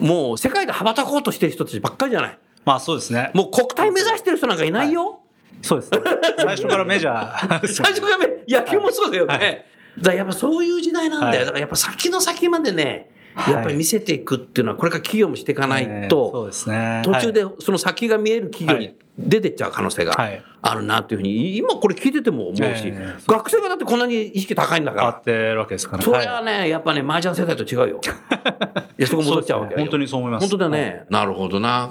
[0.00, 2.38] もう世界で羽ばたこうとしてる人たちばっかりじゃない。
[2.64, 3.30] まあそうですね。
[3.34, 5.20] もう国体目指してる人なんかいないよ。
[5.62, 5.90] そうです。
[6.38, 7.66] 最初からメジャー。
[7.68, 9.34] 最初からね野球もそうだよね。
[9.34, 9.64] はい
[10.00, 11.30] だやっぱそういう時代なんだよ。
[11.30, 17.02] はいだからやっぱ先の先までね、はいやっぱり見せていくっていうのは、これから企業もしていかないええと、そうですね。
[17.04, 28.00] 途中ではいその先が見える企業にはい出てっちゃう可能性がはいあるなというふうに、今これ聞いてても思うし、ええ学生がだってこんなに意識高いんだから、合ってるわけですからそれははね、やっぱね、麻雀世代と違うよ。
[28.98, 29.80] いや、そこ戻っちゃうわけよ。
[29.80, 31.04] 本当にそう思います本当だよね。
[31.10, 31.90] なるほどな。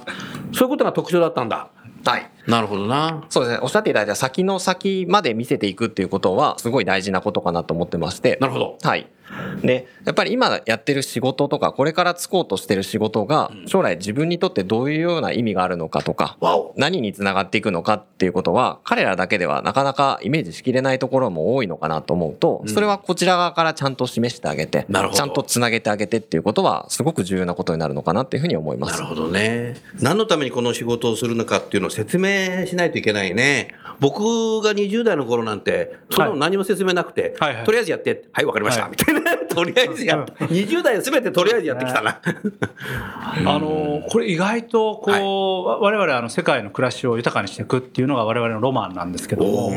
[0.54, 1.70] そういうことが特徴だったんだ。
[2.08, 2.30] はい。
[2.48, 3.26] なるほどな。
[3.30, 3.60] そうですね。
[3.62, 8.38] おっしゃっていただいた先の先まで見せていくっていうことは、すごい大事なことかなと思ってまして。
[8.40, 8.78] なるほど。
[8.82, 9.12] はい。
[9.62, 16.38] で、やっぱり今やってる仕事とか、これから就こうとしてる仕事が、将来自分にとってどういうような意味があるのかとか。
[16.76, 29.16] 何につながっていくのかっていうことは、彼らだけではなかなかイメージしきれないところも多いのかなと思うと、それはこちら側からちゃんと示してあげて、ちゃんとつなげてあげてっていうことは、すごく重要なことになるのかなっていうふうに思いますなる。
[29.16, 29.76] ほどね。
[30.02, 33.74] 何のためにこの仕事をするのかっていうのを説明しないといけないね。
[34.00, 34.22] 僕
[34.62, 37.36] が20代の頃なんて、その何も説明なくて、
[37.66, 39.17] とりあえずやって、はい、わかりました、はいみたいな。
[39.50, 42.20] とりあえずやって、20代は全てとりあえずやってきたな。
[43.46, 49.70] あのこれ意外とこう、我々あの世界の暮らしを豊かにしていくっていうのが我々のロマンなんですけども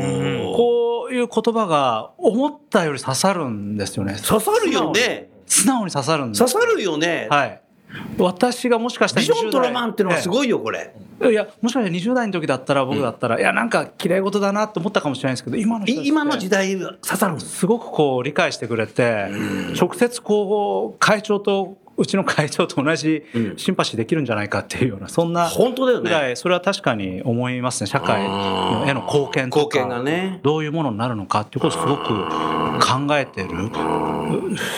[0.55, 4.15] こういう言葉が思ったより刺さるんですよね。
[4.25, 5.29] 刺さるよね。
[5.45, 5.91] 素直に。
[5.91, 7.27] 刺さるんです刺さるよね。
[7.29, 7.61] はい
[8.17, 10.93] 私がもしかしたらビジョンとロマンっていうのはすい、ごいよ、これ。
[11.19, 17.39] ええいやもしかしたら20代の時だったら僕だったら、いやなんか綺麗事だなと思ったかもしれないんですけど今の今の時代刺さる。
[17.39, 19.27] すごくこう理解してくれて、
[19.79, 26.31] 直接こう会長とうちの会長と同じうんシンパシーできるんじゃないかっていうようなそんな本当だよね。
[26.31, 30.39] いそれは確かに思いますね社会への貢献と貢献がかね。
[30.41, 32.07] どういうものになるのかっていうことをすごく
[32.79, 33.49] 考えてる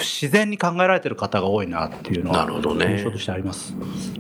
[0.02, 3.74] 自然に考えられてる方が多いなっていうのはなるほどね印象としてあります。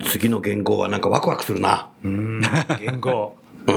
[0.05, 1.89] 次の言語はなんかワクワクするな。
[2.03, 3.35] 言語
[3.67, 3.75] うん。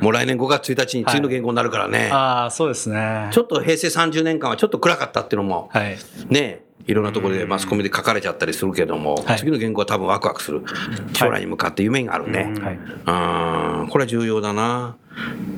[0.00, 2.10] もう来年5月1日に次の言語になるからね。
[2.12, 3.28] ああそうですね。
[3.30, 5.96] ちょっと平成30年間はちょっと暗かったっていうのも、はい
[6.28, 10.64] ね、いろんなところでマスコミで書かれちゃったりするけども、はい次の言語は多分ワクワクする。
[11.12, 12.54] 将来に向かって夢があるね。
[13.06, 13.82] はい。
[13.82, 13.88] うん。
[13.88, 14.96] これは重要だな。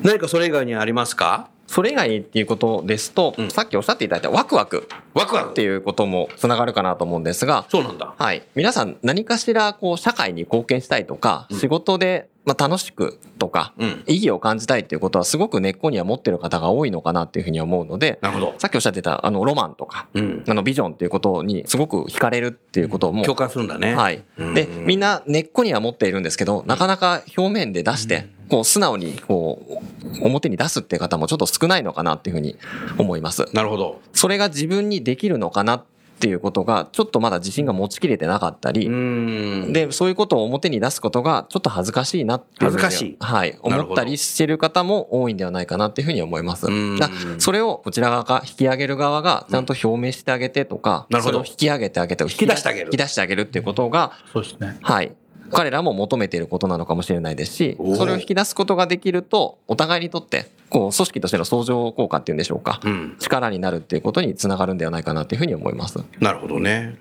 [0.03, 1.47] 何かそれ以外にありますか？
[1.67, 8.13] それ以外っていうことですと、うんさっきおっしゃっていただいたワクワクワクワクっていうこともつながるかなと思うんですが、そうなんだ。
[8.17, 8.43] はい。
[8.55, 14.03] 皆さん何かしらこう社会に貢献したいとか、うん仕事でまあ楽しくとか、うん。
[14.07, 18.55] 意義を感じたいっていうことはすごく根っこには持ってる方が多いのかなっていうふうに思うので、なるほど。
[18.57, 20.43] さっきおっしゃってたあのロマンとか、うん。
[20.47, 23.95] あのビジョンっていうことにすごく惹かれるっていうことも、共感するんだね。
[23.95, 24.23] はい。
[24.37, 32.57] うんで、みんな根っこには持っているんですけど、なかなか表面で出して、こう素直にこう表に出すっていう方もちょっと少ないのかなっていうふうに
[32.97, 33.45] 思います。
[33.53, 34.01] なるほど。
[34.13, 35.91] それが自分にできるのかなって
[36.27, 39.73] いうことがちょっとまだ自信が持ちきれてなかったり、うん。
[39.73, 43.57] で、そういうことを表に出すことがちょっと恥ずかしいなっていうふうに恥ずかしいはい。
[43.61, 46.67] 思ったりしてる方も多いんではないかなっていうふうに思います。
[46.67, 54.77] うんだそれをこちら側が引き上げる側がちゃんと表明してあげてとか、なるほどそれを引き上げてあげて、引き出してあげる引き出してあげるっていうことが、そうですね。
[54.81, 55.11] はい。
[55.51, 62.79] 彼らも求めていることなのかもしれないですしそれを引き出すことができると、お互いにとって、こう、組織としての相乗効果っていうんでしょうか。
[62.83, 63.17] うん。
[63.19, 65.99] 力になるっていうことにつながるんではないかなというふうに思います。
[66.19, 66.97] なるほどね。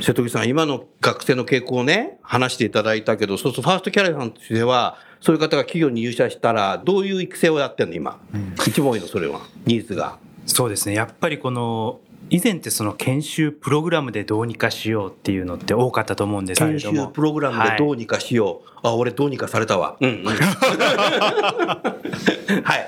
[0.00, 8.20] 瀬戸口さん、今の学生の傾向をね、話していただいたけど、そうするとファーストキャリアさんとしては、そういう方が企業に入社したら、どういう育成をやってんの、今？
[8.66, 9.40] 一番多いの、それは。
[9.66, 10.18] ニーズが。
[10.46, 12.00] そうですねやっぱりこの
[12.30, 18.68] 以前ってその研修プログラムでどうにかしようっていうのって多かったと思うんですけれ研ども修プログラムでどうにかしよう。
[18.82, 19.96] あ、俺どうにかされたわ。
[20.00, 20.24] うん、うん。
[22.62, 22.86] はい。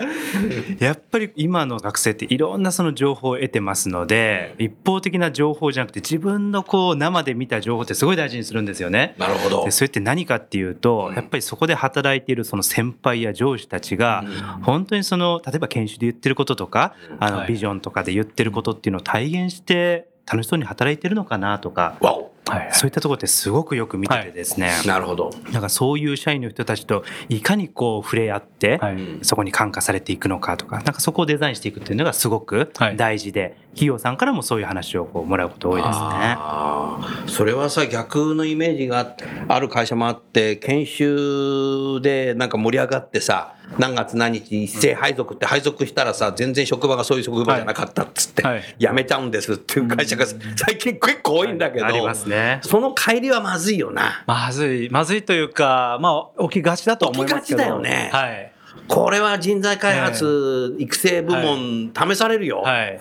[0.78, 9.14] やっぱり今の学生っていろんなその情報を得てますので一方的な情報じゃなくて自分のこう生で見た情報ってすごい大事にするんですよね。
[9.18, 9.70] なるほどで。
[9.70, 14.24] それって何かっていうとやっぱりそこで働いているその先輩や上司たちが
[14.62, 22.29] 本当にその例えば研修で言ってることとかあのはいビジョンとかで言ってることっていうのを体現して楽しそうに働いてるのかなとかわお。
[22.46, 22.68] はい。
[22.72, 25.30] そういったところってすごくよく見ててですね、なるほど。
[25.46, 28.96] だからそういう社員の人たちといかにこう触れ合って、はい。
[29.22, 32.96] そこに感化されていくのかとか、なんかそこをデザインしていくっていうのがすごくはい。
[32.96, 35.94] 大事で、企業さんからもそういう話をこうもらうこと多いですね。
[35.94, 39.16] ああ、それはさ、逆のイメージが
[39.48, 48.54] ある会社もあって、研修でなんか盛り上がってさ、何月何日一斉配属って配属したらさ、全然職場がそういう職場じゃなかったっつって、はい。
[48.54, 48.76] はい。
[48.78, 50.26] 辞めちゃうんですっていう会社が
[50.56, 52.60] 最近結構多いんだけど、ありますね。
[52.62, 54.24] その帰りはまずいよな。
[54.26, 57.40] まずい、まずいというか、まあ、起きがちだと思いますけど。
[57.42, 58.52] 起きがちだよねはい。
[58.88, 62.62] これは人材開発、育成部門、試されるよ。
[62.62, 63.00] はい。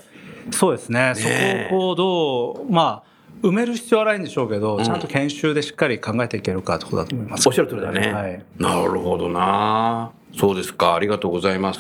[0.52, 1.14] そうですね。
[1.16, 3.10] そねえこをどう、まあ、
[3.42, 7.48] 埋める必要はないんでしょうけど、んちゃんと研修でしっかり考えていけるかってことだと思います。
[7.48, 8.14] おっしゃる通りだね。
[8.14, 8.44] はい。
[8.58, 10.12] なるほどな。
[10.38, 10.96] そうですか。
[10.96, 11.80] ありがとうございます。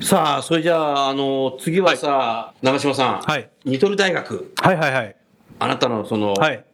[0.00, 3.20] さあ、それじゃあ、あの、次はさ、長嶋さん。
[3.20, 3.48] はい。
[3.64, 4.52] ニトリ大学。
[4.60, 5.16] はいはいはい。
[5.62, 6.64] あなたのその、はい。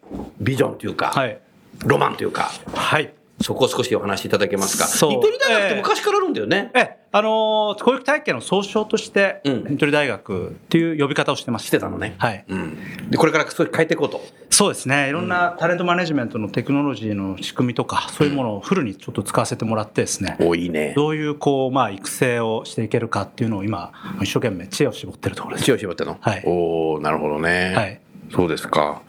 [0.40, 1.38] ビジョンというか、はい。
[1.84, 3.12] ロマンというか、はい。
[3.40, 4.84] そこを少しお話しいただけますか？
[4.86, 6.72] そうニトリ大学って昔からあるんだよね。
[6.74, 12.16] え、あのー教育体系の総称として、うんニトリ大学っていう呼び方をしてまししてたのね。
[12.18, 12.44] はい。
[12.48, 13.10] うん。
[13.10, 14.20] で、これからそれ変えていこうと。
[14.50, 15.08] そうですね。
[15.08, 20.36] いろんなタレントマネジメントのテクノロジーの仕組みとか、そういうものをフルにちょっと使わせてもらってですね。
[20.40, 20.94] お、いいね。
[20.96, 25.66] どういうこう、まあ、育成をしていけるかっていうのを今、一生懸命知恵を絞ってるところです。
[25.66, 26.16] 血を絞っての？
[26.20, 27.72] はいおおなるほどね。
[27.76, 28.00] はい。
[28.30, 29.02] そうですか。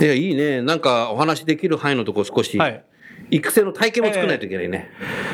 [0.00, 0.62] いや、いいね。
[0.62, 2.84] なんかお話できる範囲のところ少し、はい。
[3.30, 4.88] 育成の体験も作らないといけないね。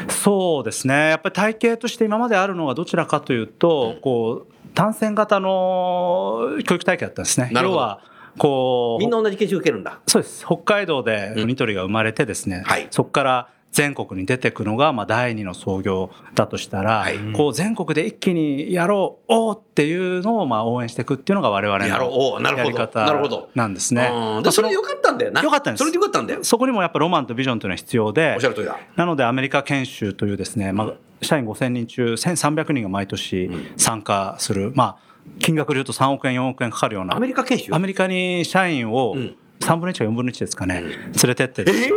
[0.09, 1.11] そうですね。
[1.11, 7.51] やっぱり体系として今まであるのがどちらかというと、こう、単線型の教育体系だったんですね。
[7.53, 8.01] 要は、
[8.39, 10.01] こう、みんな同じ研修受けるんだ。
[10.07, 10.45] そうです。
[10.47, 17.19] 北海道でニトリが生まれてですね、はいそこから全国に出てくのが、まあ、第二の創業だとしたら、はい。
[17.33, 22.41] こう、全国で一気にやろう、おーっていうのを、まあ、応援していくっていうのが我々のるほど。
[22.43, 23.49] やり方なるほど。
[23.55, 23.73] なん。
[23.75, 24.11] ですね。
[24.45, 25.43] でそれでよかったんだよな。
[25.43, 25.81] よかったんです。
[25.81, 26.45] それでよかったんだよ。
[26.45, 28.79] そこにもやっぱロマンとビジョンというのは必要でおっしゃる通りだ。
[28.95, 34.97] なのでアメリカ研修というですね、まあ、社員5000人中1300人が毎年参加する、まあ、
[35.39, 37.17] 金額で言うと3億円4億円かかるような。
[37.17, 37.75] アメリカ研修？
[37.75, 39.37] アメリカに社員をうん。
[39.61, 41.91] 3分の1か4分の1ですかね、連れてってえー？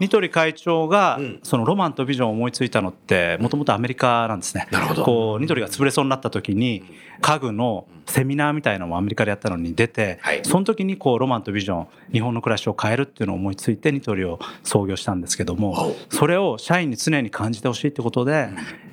[0.00, 1.40] ニトリ会長がうん。
[1.42, 4.68] そのロマンとビジョンを思いついたのってもともとアメリカなんですね。
[4.70, 5.04] なるほど。
[5.04, 6.84] こうニトリが潰れそうになった時に
[7.20, 10.40] 家具のセミナーみたいなのもアメリカでやったのに出て、はい。
[10.44, 18.48] その時にこうロマンとビジョン日本の暮らしを変えるっていうのを思いついてニトリを創業したんですけどもそれを社員に常に感じてほしいってことで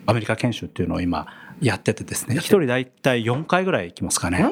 [0.05, 1.27] アメリカ研修っていうのを今
[1.61, 2.35] やっててですね。
[2.35, 4.45] 一人大体4回ぐらい行きますかね。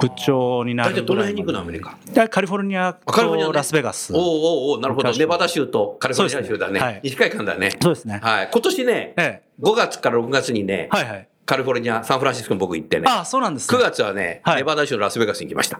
[0.00, 1.96] 部長になる大体どの辺に行くのアメリカ？
[2.12, 3.46] でカリフォルニアカリフォルニア。
[3.46, 4.14] ねとラスベガス。
[4.14, 4.26] おうおう
[4.72, 5.08] おうなるほど。
[5.08, 6.74] 昔ネバダ州とカリフォルニア州だね。
[6.74, 6.80] ね。
[6.80, 7.00] はい。
[7.04, 7.70] 西海岸だね。
[7.80, 8.20] そうですね。
[8.22, 8.50] はい。
[8.52, 9.42] 今年ね、ええ。
[9.60, 13.78] 5月から6月にね、はいはいカリフォルニア、サンフランシスコに僕行ってね、ああそうなんですね。
[13.78, 14.56] 9月はね、はい。
[14.56, 15.78] ネバダ州のラスベガスに行きました。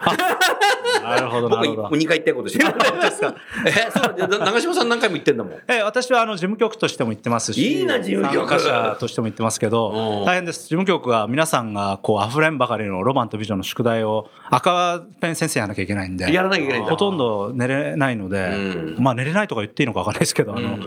[1.01, 1.81] なるほどな僕るほど。
[1.83, 2.73] もう2回行ってることしてる。
[3.67, 4.45] え、そうだ。
[4.45, 5.53] 長嶋さん何回も行ってんだもん。
[5.53, 8.59] ええ私はあの事務局としても行ってますしいいな事務局。
[8.59, 10.25] 者としても行ってますけうどん。
[10.25, 10.61] 大変です。
[10.61, 16.89] 事務局が皆さんがこう溢れんばかりのロマンとビジョンの宿題を赤ペン先生やらなきゃいけないんでやらなきゃいけないんだ。
[16.91, 18.95] ほとんど寝れないので、うん。
[18.99, 20.77] まあ寝れないとか言っていいのか分かんないですけど、あの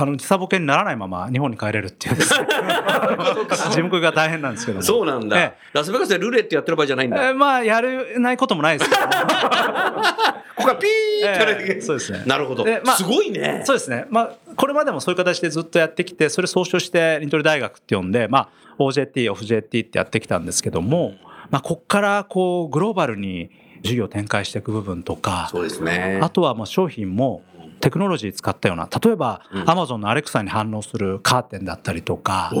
[0.00, 2.46] あの時差ボケにならないまま日本に帰れるっていうですね。
[3.50, 7.28] 事務局が大変なんですけどもそうなんだ、えラスベガスでルレットやってる場合じゃないんだ。
[7.28, 9.02] ええまあやれないこともないですけど
[10.56, 12.64] ここがピーってええそうですねなるほど。
[12.64, 13.62] でまあすごいね。
[13.64, 21.14] そうですね、まあ、これまでもそういう形でずっとやってきてそれ総称してニトリ大学って呼んで、まあ、OJT、OFJT ってやってきたんですけども、
[21.50, 23.50] まあ、ここからこうグローバルに
[23.82, 26.18] 事業を展開していく部分とかそうですね。
[26.22, 27.42] あとはまあ商品も
[27.80, 28.88] テクノロジー使ったような。
[29.02, 32.52] 例えばアマゾンのアレクサに反応するカーテンだったりとか。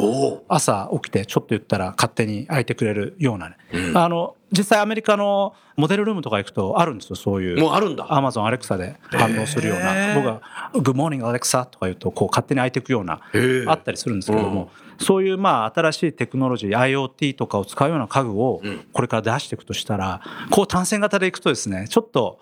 [0.48, 3.56] 朝起きてちょっと言ったら勝手に開いてくれるようなね、
[3.94, 7.58] あの実際アメリカのモデルルームとか行くとあるんですよそういう。
[7.58, 8.06] もうあるんだ。
[8.08, 10.40] アマゾンアレクサで反応するような、僕が
[10.74, 13.20] 「Good morning Alexa」とか言うとこう勝手に開いていくような
[13.68, 18.60] あったりするんですけども、そういうまあ新しいテクノロジー IoT とかを使うような家具を
[18.92, 22.38] これから出していくとしたらこう単線型でいくとですねちょっと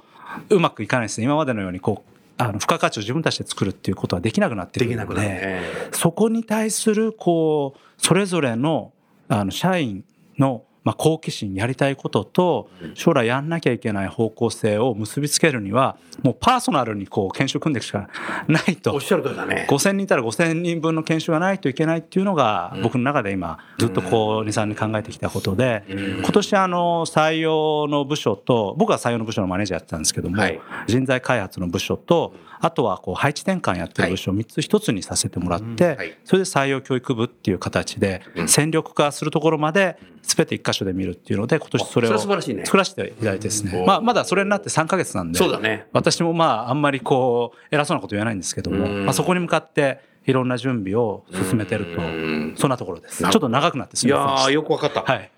[0.48, 1.24] うまくいかないですね。
[1.24, 5.62] 今までのようにこうあの付加価値を自分たちで作るっていうことはできなくなってくるのできなくなるでね。
[5.92, 8.92] そこに対するこうそれぞれの
[9.28, 10.04] あの社員
[10.38, 18.08] のまあ好奇心やりたいことと将来やんなきゃいけない方向性を結びつけるにはもうパーソナルにこう研修組んでいくしか
[18.48, 18.94] ないと。
[18.94, 19.66] おっしゃる通りだね。
[19.68, 25.84] 5,000人いたら5,000人分の研修がないといけないっていうのが僕の中で今ずっとこう23年考えてきたことで。
[25.88, 30.60] 今年あの採用の部署と僕は採用の部署のマネージャーやってたんですけどもはい。
[30.86, 36.18] 人材開発の部署とあとはこう配置転換やってる部署を3つ1つにさせてもらってはい。
[36.24, 42.64] それで採用教育部っていう形で戦力化するところまで全て1箇所で見るっていうので今年それをは素晴らしいね。
[42.64, 43.84] 作らせていただいてですね。
[43.86, 45.86] まあまだそれになって3ヶ月なんでそうだね。
[45.92, 49.04] 私もまああんまりこう偉そうなこと言わないんですけども、うん。
[49.04, 52.54] まあ、そこに向かっていろんな準備を進めてるとん。
[52.56, 53.18] そんなところです。
[53.18, 55.02] ちょなっと長くなってすいやみませんー、よくわかった。
[55.02, 55.30] はい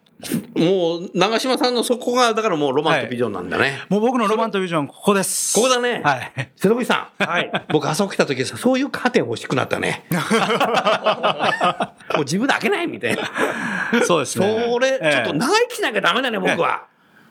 [0.54, 3.80] もう、長嶋さんのそこが、だからもうロマンとビジョンなんだね。
[3.88, 6.02] もう僕のロマンとビジョンここですここだね。
[6.04, 7.24] はい瀬戸口さん。
[7.24, 7.50] はい。
[7.70, 10.04] 僕、朝起きた時さ、そういうカーテン欲しくなったね。
[12.14, 13.22] もう自分で開けないみたいな。
[14.04, 16.85] そうですねそれ、ええちょっと長生きしなきゃダメだね、僕は。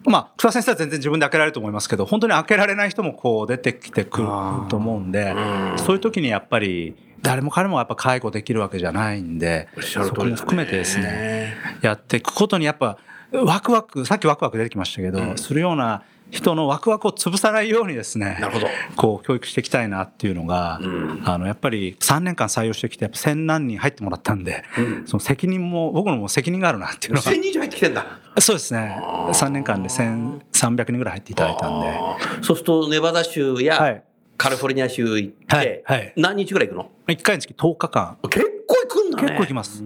[0.05, 4.27] まあ草先生は全然自分で開けられると思いますけど本当に開けられない人もこう出てきてくる
[4.69, 5.33] と思うんで
[5.77, 12.97] そういう時にやっぱり誰も彼もやっぱ介護できるわけじゃないんでそこも含めてですねやっていくことにやっぱ
[13.31, 18.67] ワクワクさっきワクワク出てきましたけど、するような人のワクワクを潰さないようにですねなるほど。
[18.95, 20.79] こう教育していきたいなっていうのが、
[21.25, 24.63] あのやっぱり3年間採用してきてやっぱ千何人入ってもらったんで、
[25.05, 28.05] その責任も僕のも責任があるなっていうのが1000人以上入ってきてんだ。
[28.39, 28.97] そうですね。
[29.01, 31.99] 3年間で1300人ぐらい入っていただいたんで。
[32.43, 34.03] そうすると、ネバダ州はやい。
[34.37, 35.81] カリフォルニア州行ってはい。
[35.83, 38.17] はい、何日ぐらい行くの？1回につき10日間。
[38.29, 39.23] 結構行くんだね。
[39.23, 39.83] 結構行きます、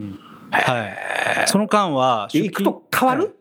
[0.52, 0.88] は
[1.46, 3.36] い、その間は行くと変わる？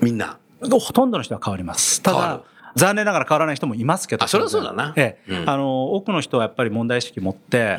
[0.00, 0.38] みんな。
[0.70, 2.02] ほとんどの人は変わります。
[2.02, 2.40] ただ
[2.76, 4.24] 残念ながら変わらない人もいますけど。
[4.24, 4.92] あそれはそうだな。
[4.96, 5.32] ええ。
[5.42, 5.48] うん。
[5.50, 7.78] あの多くの人はやっぱり問題意識持って、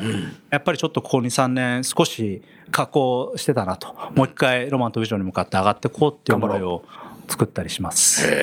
[0.50, 3.94] やっぱりちょっとここ23年少し加工してたなと。
[4.14, 6.82] もう一回ロマンとビジョンに向かって上がっていこうっていう思いを
[7.28, 8.36] 作ったりします、はいへ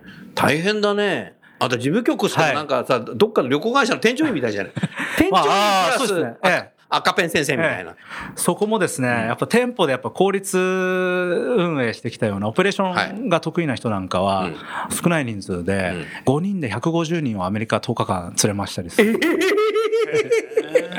[0.00, 0.02] え、
[0.34, 1.34] 大変だね。
[1.58, 2.54] あと事務局さ、はい。
[2.54, 4.72] なんかさ、どっかの旅行会社の店長員みたいじゃない？
[5.18, 6.36] 店長員プラス、そうですね。
[6.44, 7.96] ええ赤ペン先生みたいな。
[8.36, 14.50] そこもですね、やっぱ店舗でやっぱ効率運営してきたようなオペレーションが得意な人なんかは
[14.90, 15.94] 少ない人数で
[16.26, 19.18] 5人で150人をアメリカ10日間連れましたりする。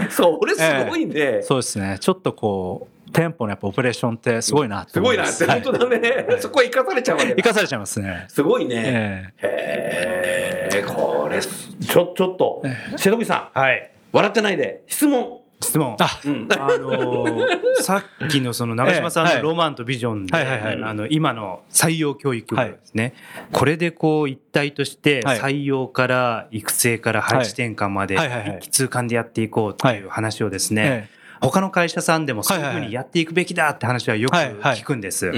[0.10, 1.42] それすごいね。
[1.42, 1.98] そうですね。
[2.00, 6.26] ちょっとこう、店舗のやっぱオペレーションってすごいなってすごいなって、本当だね。
[6.40, 8.26] そこは生かされちゃうわけだ生かされちゃいますね。
[8.28, 9.34] すごいね。
[9.42, 12.64] えへえ、これ、ちょ、ちょっと、
[12.98, 13.92] 瀬戸口さん、はい。
[14.12, 15.43] 笑ってないで、質問。
[15.64, 15.96] 質問。
[16.00, 16.08] あ
[16.80, 20.84] のー さっきのその長嶋さんのロマンとビジョンで、はいはいはい。
[20.84, 23.14] あの今の採用教育部ですね、
[23.52, 25.40] これでこう一体としてはい。
[25.40, 28.50] 採用から育成から配置転換まではいはいはい。
[28.50, 35.32] はい一気通貫でやっていこうっていう話をですね、え他の会社さんでもそういうふうにやっていくべきだって話はよく聞くんです。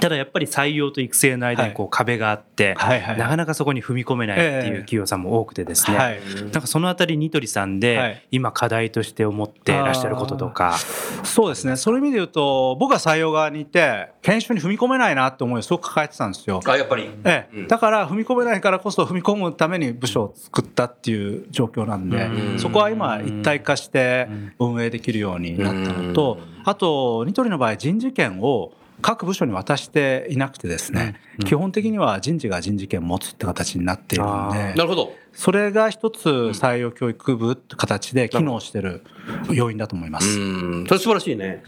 [0.00, 2.74] ただやっぱり採用と育成の間にこう壁があって、
[3.16, 6.20] なかなかそこに踏み込めないっていう企業さんも多くてですね、はい。
[6.40, 8.36] なんかそのあたりニトリさんはでい。
[8.36, 10.76] 今課題として思ってらっしゃることとか、
[11.24, 11.76] そうですね。
[11.76, 16.60] そういう意味で言うと、僕は採用側にいて、研修に踏み込めないなって思いをすごく抱えてたんですよ。
[16.66, 17.08] あ、やっぱり。
[17.24, 22.28] ええ、だから踏み込めないからこそ踏み込むために部署を作ったっていう状況なんで、
[22.58, 24.28] そこは今一体化して
[24.58, 28.72] 運営できるようになったのと、あと、ニトリの場合人事権を
[29.02, 35.12] 各部署に渡していなくてですね、基本的には人事が人事権を持つって形になっているんで、なるほど。
[35.36, 39.02] それが一つ採用教育部って形で機能してる
[39.50, 40.40] 要因だと思います。
[40.40, 41.62] うん、それ素晴らしいね。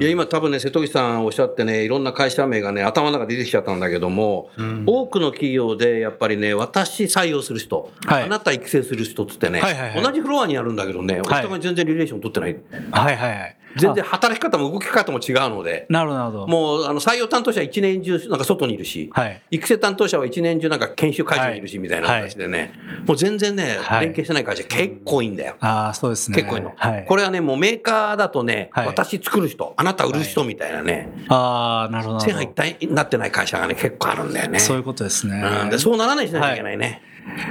[0.00, 4.48] いや、今多分ね、瀬戸口さんおっしゃってね、いろんな会社名がね、頭の中で出てきちゃったんだけども、
[4.86, 8.22] 多くの企業でやっぱりね、私採用する人、はい。
[8.22, 10.02] あなた育成する人っつってね、はいはいはい。
[10.02, 12.56] 同じフロアにあるんだけどね、お互い全然リレーション取ってない。
[12.90, 13.56] はいはいはい。
[13.76, 16.46] 全然働き方も動き方も違うので、なるほど。
[16.46, 19.42] もうあの採用担当者は一年中なんか外にいるし、はい。
[19.52, 22.72] 育成担当者は一年中なんか研修会場にいるしみたいな形でね、
[23.10, 25.56] もう全然ね、はい連携してない会社結構いいんだよ。
[25.58, 26.36] ああ、そうですね。
[26.36, 26.72] 結構いいの。
[26.76, 27.04] はい。
[27.06, 32.20] これはね、もうメーカーだとね、はい私作る人、あなた売る人みたいなね、ああ、なるほど。
[32.20, 34.60] 線が一体になってない会社がね、結構あるんだよね。
[34.60, 35.42] そういうことですね。
[35.62, 37.02] うんでそうならないしなきゃいけないね。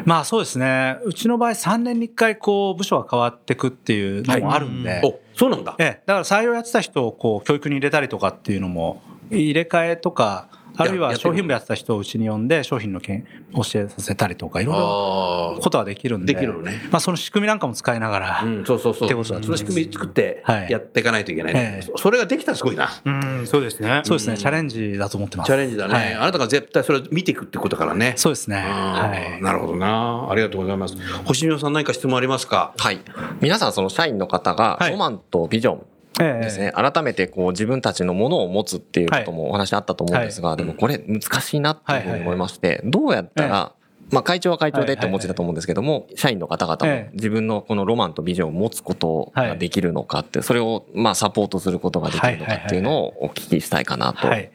[0.05, 0.97] まあそうですね。
[1.03, 5.01] うちの場合3年に1回こう部署が変わっていくっていうのもあるんで。
[5.03, 5.76] お、そうなんだ。
[5.78, 10.49] ええ、だから採用やってた人をこう教育に入れたりとかっていうのも入れ替えとか
[10.80, 15.59] あるいは商品部やってた人をうちに呼んで商品の件教えさせたりとかいろいろ。
[15.61, 19.07] ことはできるんでできるのねまあその仕組みなんかも使いながら、うん、そうそうそう。
[19.07, 22.89] ってことその仕組み作ってはいやっていかないといけないね、ええそそれができたらすごいな。
[23.05, 24.01] うん、そうですね。
[24.05, 28.13] そうですね、チャレンジだと思ってますチャレンジだね、はいあなたが絶対それを見ていくってことからね。
[28.15, 30.27] そうですねはいなるほどな。
[30.30, 30.95] ありがとうございます。
[31.25, 32.73] 星野さん何か質問ありますか？
[32.77, 32.99] はい。
[33.41, 43.74] 皆さん、その社員の方が、はいロマンとビジョンええですね、改めてこう自分たちのものを持つっていうこともお話あったと思うんですが、でもこれ難しいなっていうふうに思いまして、どうやったら、
[44.11, 47.15] まあ会長は会長でってお持ちだと思うんですけども、社員の方々もええ。
[47.15, 54.28] 自分のこのロマンとビジョンを持つことができるのかって、それをまあサポートすることができるのかっていうのをお聞きしたいかなと。
[54.28, 54.51] はい。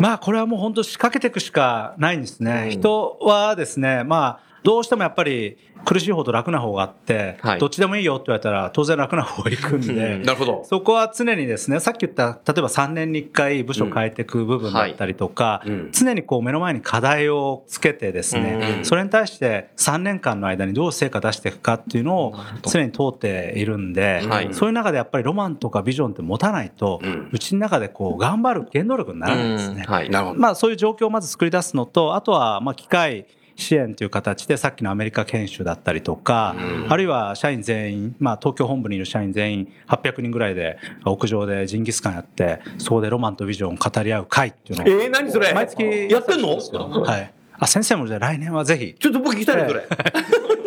[0.00, 2.68] まあこれはもう本当仕掛けていくしかないんですね。
[2.70, 5.56] 人はですね、まあどうしてもやっぱり
[5.86, 10.62] 苦しい方と楽な方があって、はいどっちでもいいよって言われたら当然楽な方行くんで、なるほど。
[10.66, 22.34] そこは常にですね、さっき言った、例えば3年に1回部署変えていく部分だったりとか、うんうん常にこう目の前に課題をつけてですね、うんそれに対して3年間の間にどう成果出していくかっていうのを
[22.70, 29.84] 常に通っているんで、はいそういう中でやっぱりロマンとかビジョンって持たないと、うんうちの中でこう頑張る原動力にならないんですね。
[29.86, 30.10] うんはい。
[30.10, 30.40] なるほど。
[30.40, 33.26] まあそういう状況をまず作り出すのと、あとはまあ機械
[33.58, 36.54] 支援という形でさっきのアメリカ研修だったりとか、
[36.88, 45.52] あるいは社員全員、まあ東京本部にいる社員全員800人ぐらいで屋上でジンギスカンやって、そこでロマンとビジョンを語り合う会っていうのをえー、何それ？
[45.52, 46.56] 毎月やってんの？
[47.02, 47.34] はい。
[47.60, 48.94] あ、先生もじゃあ来年はぜひ。
[48.96, 49.84] ちょっと僕聞きたいね、それ。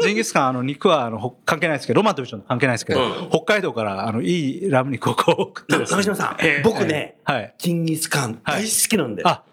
[0.01, 7.53] ジンギスカン、あの、肉は、あの、ほ関係ないですけど、ロマンとビジョン関係ないですけど、うん北海道から、あの、いいラム肉をこう送ってね長島さん、僕ね、はい。
[7.57, 9.27] ジンギスカン大好きなんだよ。
[9.29, 9.43] あ、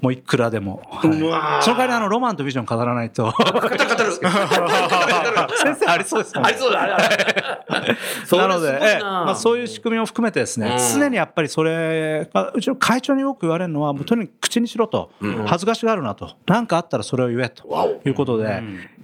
[0.00, 0.82] もういくらでも。
[0.90, 1.02] はい。
[1.02, 3.32] その代わりあの、ロマンとビジョン語らないと。
[5.56, 11.00] 先生ありそうですかありそうだ、なので、ええまあ、そういう仕組みを含めてですね、うん。
[11.00, 15.10] 常にやっぱりそれ、まあうちの会長によく言われるのは、もうとにかく口にしろと、
[15.46, 18.62] 恥ずかしがるなと、何かあったらそれを言えということで、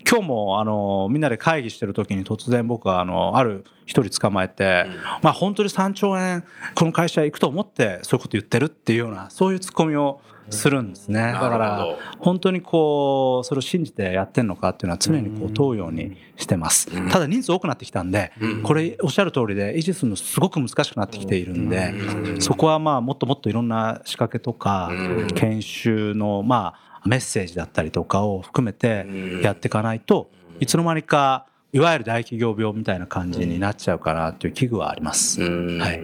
[0.09, 4.87] 今日もあのみんなで会議してる時に突然僕はあのある一人捕まえて、
[5.23, 10.21] まあ本当に3兆円この会社行くと思ってそういうこと言ってるっていうようなそういうツッコミを
[10.51, 11.33] するんですね。
[11.33, 11.87] だから
[12.19, 16.91] 本当にこうそれを信じてやってんのかっていうのは常にこう問うようにしてます。
[17.11, 18.33] ただ人数多くなってきたんで、
[18.63, 24.91] これおっしゃる通りで維持するのすごく難しくなってきているんで、そこはまあもっともっといろんな仕掛けとか
[25.35, 29.07] 研修のまあメッセージだったりとかを含めて
[29.43, 30.31] やっていかないと
[30.61, 35.43] いつの間にかいわゆる大企業病みたいな感じになっちゃうかなという危惧はあります。
[35.43, 36.01] はい。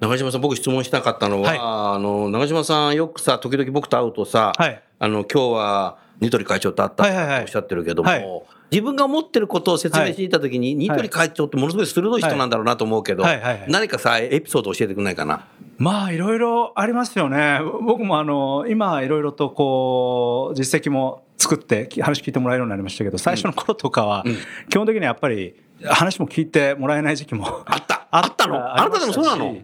[0.00, 15.46] 長嶋さん、僕質問したかったのは、はいあの、長嶋さんよくさ、時々僕と会うとさ、はいあの、今日は、ニトリ会長と会ったってはいはいはいおっしゃってるけども、はい自分が思ってることを説明しに行った時に、ニトリ会長ってものすごい鋭い人なんだろうなと思うけど、はいはいはい何かさ、エピソード教えてくれないかな？
[15.76, 17.60] まあいろいろありますよね。
[17.82, 24.24] 僕もあの今いろいろとこう実績も作って話聞いてもらえるようになりましたけど、最初の頃とかは
[24.70, 25.54] 基本的にはやっぱり
[25.84, 28.06] 話も聞いてもらえない時期もあった。
[28.10, 28.56] あったの？
[28.56, 29.56] あなたでもそうなの？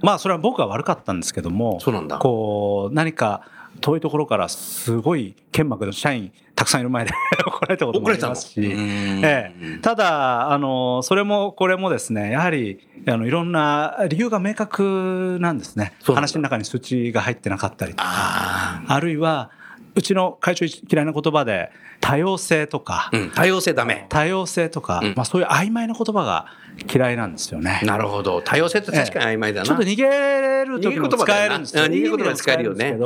[0.00, 2.18] まあそれは僕は悪かったんですけどもそうなんだ。
[2.18, 3.42] こう何か
[3.80, 7.12] 遠いところからすごい剣幕の社員たくさんいる前で
[7.46, 15.92] 怒られたこともありますし、ええ、ただあのそれもこれもですねやはりあのいろんな理由が明確なんですね。
[16.04, 18.82] 話の中に数値が入ってなかったりとか。
[18.86, 19.50] あるいは
[19.94, 21.70] うちの会長嫌いな言葉で
[22.00, 24.06] 多様性とか、うん、多様性ダメ。
[24.08, 25.14] 多様性とか、うん。
[25.16, 26.46] まあ、そういう曖昧な言葉が
[26.92, 27.80] 嫌いなんですよね。
[27.84, 28.40] なるほど。
[28.40, 31.84] 多様性って確かに曖昧だな、ちょっと逃げる時も使えるんですよ。
[31.84, 32.96] 逃げ言葉使えるよね。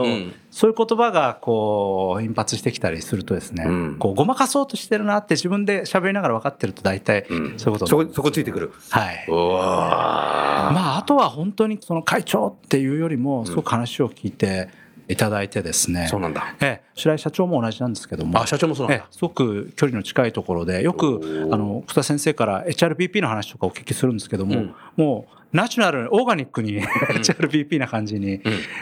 [0.50, 3.96] そういう言葉がこう頻発してきたりするとですね、うん。
[3.98, 7.58] こうごまかそうとしてるなって自分で喋りながら分かってると大体うん。
[7.58, 8.72] そういうことそこそこついてくる。
[8.90, 9.26] はい。
[9.30, 14.68] まああとは本当にその会長っていうよりもすごく話を聞いて
[15.08, 16.06] いただいてですね。
[16.08, 18.40] そうなんだええ、白井社長も同じなんですけども。
[18.40, 28.40] あ社長もそうなんだええすごく距離の近いところでよくあの福田先生から HRBP の話とかお聞きするんですけども、うんもうナチュラルオーガニックに HRBP な感じに、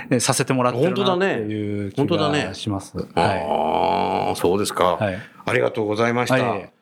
[0.08, 2.96] えさせてもらってる本当だねなっていう気本当だねがします。
[2.96, 5.04] はああそうですか、い。
[5.04, 5.18] はい。
[5.46, 6.72] ありがとうございました、はい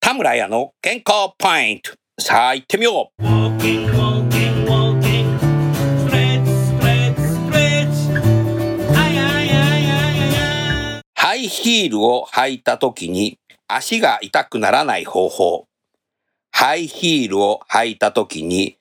[0.00, 1.92] 田村屋の健康ポイント。
[2.18, 3.99] さあ行ってみよう。
[11.40, 15.66] イヒールを履いた時に足が痛くならない方法。
[16.50, 18.76] ハイヒールを履いた時に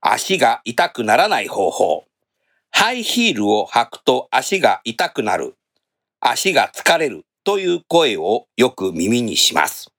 [0.00, 2.04] 足が痛くならない方法。
[2.72, 5.54] ハイヒールを履くと足が痛くなる。
[6.20, 9.92] 足が疲れるという声をよく耳にします。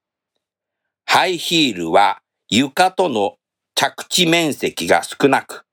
[1.05, 3.37] ハイヒールは床との
[3.73, 5.63] 着地面積が少なく、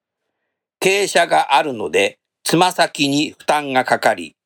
[0.81, 4.38] 傾斜があるのでつま先に負担がかかり、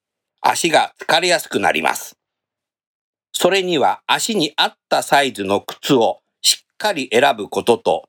[0.43, 2.17] 足が疲れやすくなります。
[3.33, 8.09] それには足に合ったサイズの靴をしっかり選ぶことと、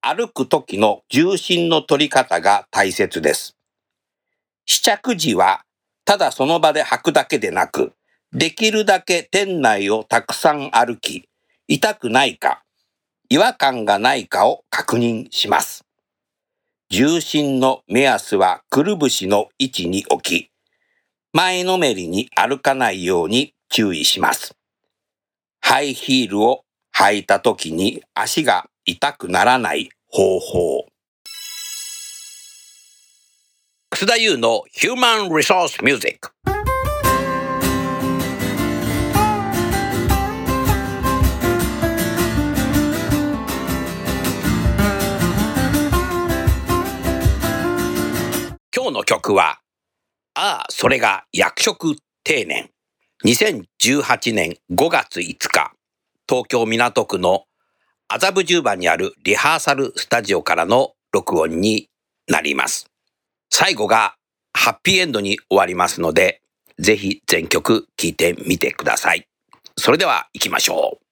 [0.00, 3.56] 歩く時の重心の取り方が大切です。
[4.66, 5.64] 試着時は
[6.04, 7.92] ただその場で履くだけでなく、
[8.32, 11.28] できるだけ店内をたくさん歩き、
[11.68, 12.64] 痛くないか、
[13.28, 15.84] 違和感がないかを確認します。
[16.90, 20.51] 重心の目安はくるぶしの位置に置き、
[21.34, 24.54] 前のめりに歩かないように注意します。
[25.62, 26.64] ハイヒールを
[26.94, 30.86] 履いた時に足が痛くならない方法。
[33.88, 36.32] 楠田優のヒューマンリソースミュージック。
[48.74, 49.61] 今日の曲は、
[50.34, 52.70] ああ、それが役職定年。
[53.24, 55.72] 2018年5月5日、
[56.28, 57.44] 東京港区の
[58.08, 61.88] 麻布十番にあるリハーサルスタジオからの録音に
[62.28, 62.86] なります。
[63.50, 64.16] 最後が
[64.54, 66.40] ハッピーエンドに終わりますので、
[66.78, 69.28] ぜひ全曲聴いてみてください。
[69.76, 71.11] それでは行きましょう。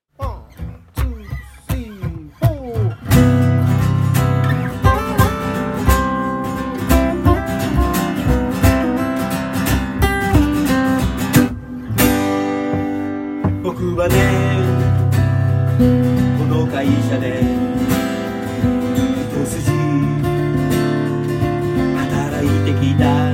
[13.81, 14.15] 僕はね
[16.39, 17.41] この会社で
[19.17, 19.71] 一筋
[21.97, 23.30] 働いてきた。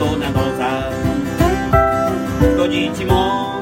[0.00, 0.90] ことなのさ
[2.56, 3.60] 土日も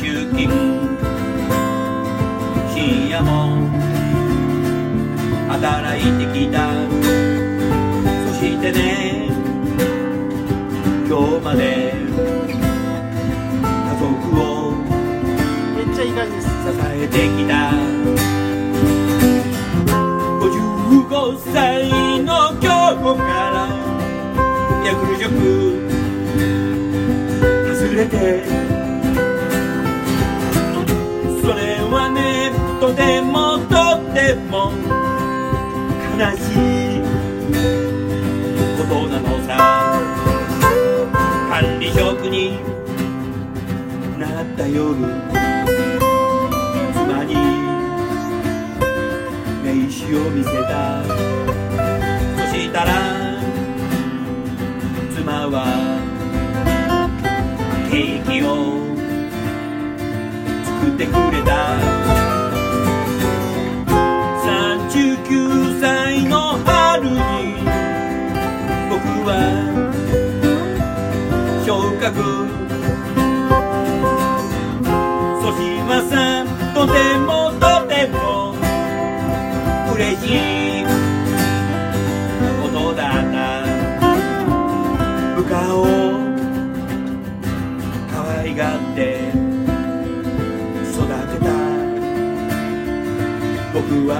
[0.00, 0.48] 出勤
[2.74, 3.68] 深夜も
[5.48, 6.72] 働いてきた
[8.26, 9.28] そしてね
[11.06, 11.92] 今日まで
[13.60, 14.06] 家族
[14.40, 14.72] を
[15.76, 16.48] めっちゃいい感じです支
[16.86, 17.52] えてきた
[20.40, 21.90] 55歳
[22.22, 23.73] の今日から
[24.84, 25.24] 脈力
[27.74, 28.44] 外れて。
[31.40, 34.72] それはネットでもとっても。
[36.18, 37.00] 悲しい
[38.76, 39.50] ことなのさ。
[41.48, 42.58] 管理職に
[44.18, 44.94] なった夜。
[46.92, 47.32] 妻に。
[49.64, 51.02] 名刺を見せた。
[52.36, 53.13] そしたら
[55.54, 55.62] は
[57.88, 58.48] ケーキを
[60.64, 61.54] 作ってくれた。
[64.44, 67.18] 39歳の春に
[68.90, 69.30] 僕は
[71.64, 72.43] 昇格
[93.86, 94.16] 僕は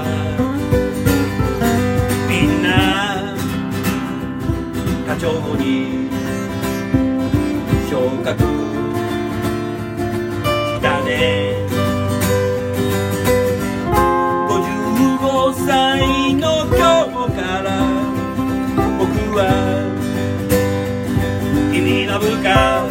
[2.29, 3.33] みんな
[5.07, 6.07] 課長に
[7.89, 8.37] 昇格
[10.69, 11.09] したね
[14.47, 17.67] 55歳の今日から
[18.99, 19.39] 僕は
[21.73, 22.85] 君の部下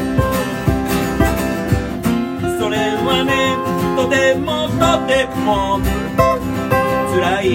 [2.59, 3.55] それはね
[3.97, 6.24] とてもとても。
[7.15, 7.47] 辛い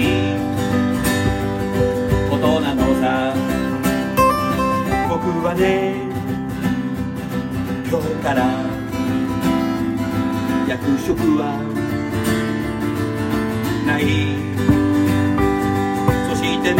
[2.30, 3.36] ことなのさ。
[5.10, 5.96] 僕はね
[7.90, 8.40] 今日から
[10.66, 11.60] 役職は
[13.86, 14.02] ない。
[16.30, 16.80] そしてね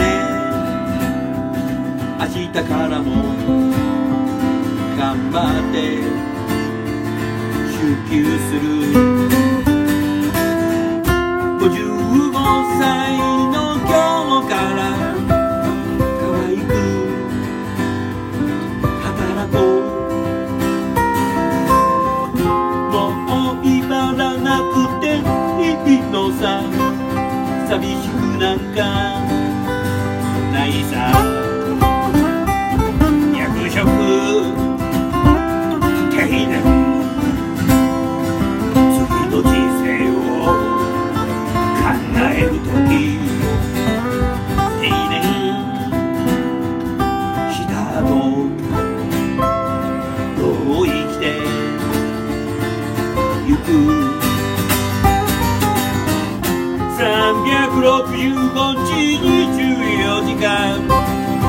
[2.18, 3.12] 明日からも
[4.98, 5.36] 頑張
[5.70, 5.76] って
[7.76, 7.78] 出
[8.08, 8.56] 勤す
[9.44, 9.49] る。
[12.80, 13.18] 歳
[13.52, 13.88] の今
[14.42, 14.80] 日から
[16.20, 16.70] 可愛く
[19.04, 19.60] 働こう。
[23.30, 23.32] も
[23.62, 25.04] ういまらなくて
[25.62, 25.64] い
[25.96, 26.44] いのさ。
[27.70, 29.09] 寂しくなんか
[56.98, 60.48] 365日24時間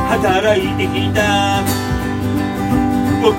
[0.08, 1.62] 働いてきた。
[3.22, 3.34] 僕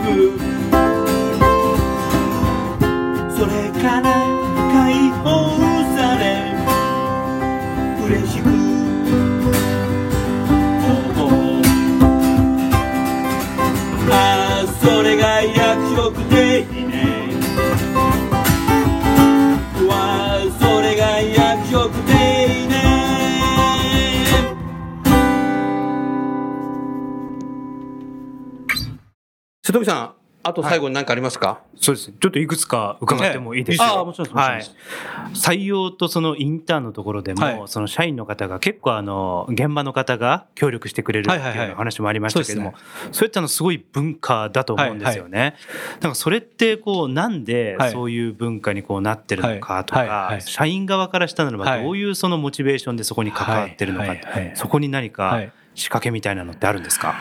[3.36, 3.52] それ
[3.82, 4.06] から
[29.72, 30.14] 瀬戸口さん、
[30.44, 32.10] あと最後に何かありますか、そうです。
[32.10, 32.18] ね。
[32.20, 34.62] ちょっといくつか伺ってもいいですか、ああ、もちろんはい。
[35.34, 37.62] 採用とそのインターンのところでも、はい。
[37.68, 45.56] その社員の方が結構あの、現場の方が協力してくれるっていう話もありましたけども、そうそういったのすごい文化だと思うんですよね。
[46.02, 47.92] なんかそれってこう、なんではい。
[47.92, 50.10] そういう文化にこうなってるのかとかはい。
[50.10, 50.32] はい。
[50.34, 50.42] は、い。
[50.42, 51.84] 社員側からしたならばはい。
[51.84, 54.20] どういうそのモチベーションでそこに関わってるのかはい。
[54.22, 54.46] はい。
[54.48, 55.52] はい、そこに何かはい
[55.82, 57.16] 仕掛けみたいなのってあるんですか？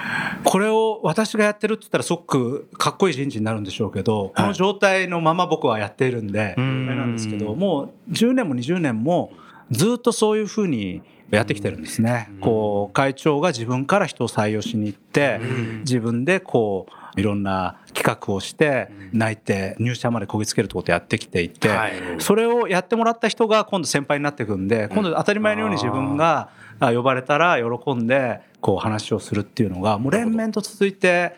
[0.45, 9.33] これを私がやってるって言ったらすごくかっこいい人事になるんでしょうけど、この状態のまま僕はやっているんで、あれんなんですけど、もう10年も20年も
[9.71, 12.29] ずっとそういうふうにやってきてるんですね。
[12.41, 15.41] こう、会長が自分から人を採用しに行って、
[15.81, 21.93] 自分でこう、いろんな企画をして、泣いて入社までこぎつけるってことをやってきていて、はい。
[22.19, 26.49] それをやってもらった人が今度先輩になっていくんで、今度当たり前のように自分があ
[26.81, 31.37] 呼ばれたら喜んでこう話をするっていうのがもう連綿と続いて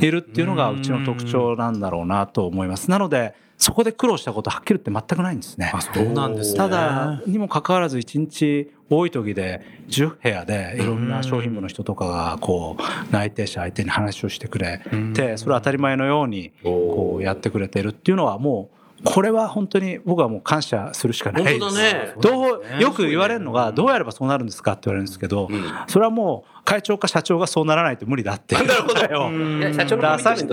[0.00, 2.90] いるっていうのがうちの特徴なんだろうなと思います。
[2.90, 5.72] なのでそこで苦労したことはっきり言って全くないんですね。
[5.94, 6.58] そうなんですね。
[6.58, 14.80] ただにもかかわらず1日多い時で10部屋でいろんな商品部の人とかがこう内定者相手に話をしてくれ
[15.14, 21.60] てそれは当たり前のようにこうやってくれてるっていうのはもうこれは本当に僕はもう感謝するしかないです。
[21.60, 25.48] 本当だねどうよく言われるのがどうやればそうなるんですかって言われるんですけど
[25.88, 30.48] それはもう会長か社長がそうならないと無理だっていう答えをいや社長の出させて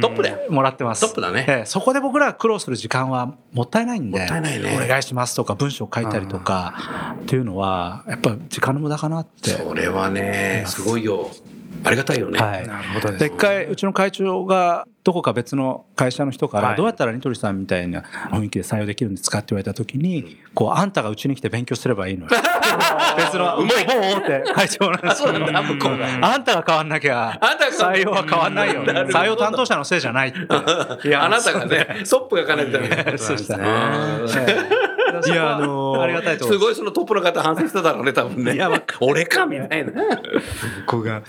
[0.00, 0.50] トップだよ。
[0.50, 1.02] もらってます。
[1.02, 4.28] トップだねええそこで僕らが苦労する時間はもったいないんで、お
[4.88, 9.50] 願いしますとか文章を書いたりとかっていうのは、やっぱ時間の無駄かなって。
[9.50, 11.30] それはね、すごいよ。
[11.84, 12.38] ありがたいよね。
[12.38, 12.66] はい。
[12.66, 16.70] なるほどで一回うちの会長がどこか別の会社の人かはい。
[16.72, 22.30] らどうやったらニトリさんみたいな雰囲気で採用できるんですかって言われた時にこうあんたがうちに来て勉強すればいいのよ。
[23.16, 25.46] 別のも うもう大手会長なんですけど
[26.26, 28.82] あんたが変わんなきゃあんたが変わん採用は変わんないよ。
[28.84, 29.18] なるほど。
[29.18, 30.38] 採用担当者のせいじゃないって。
[31.08, 33.14] いやあなたがね、 ソップがかねてね。
[33.16, 33.64] そうでしたね
[35.18, 38.58] いやあのーありがたいとすすごいそのトップの方反省してたろうね、多分ね。
[39.00, 39.92] 俺かみたいな。
[40.86, 41.22] ここが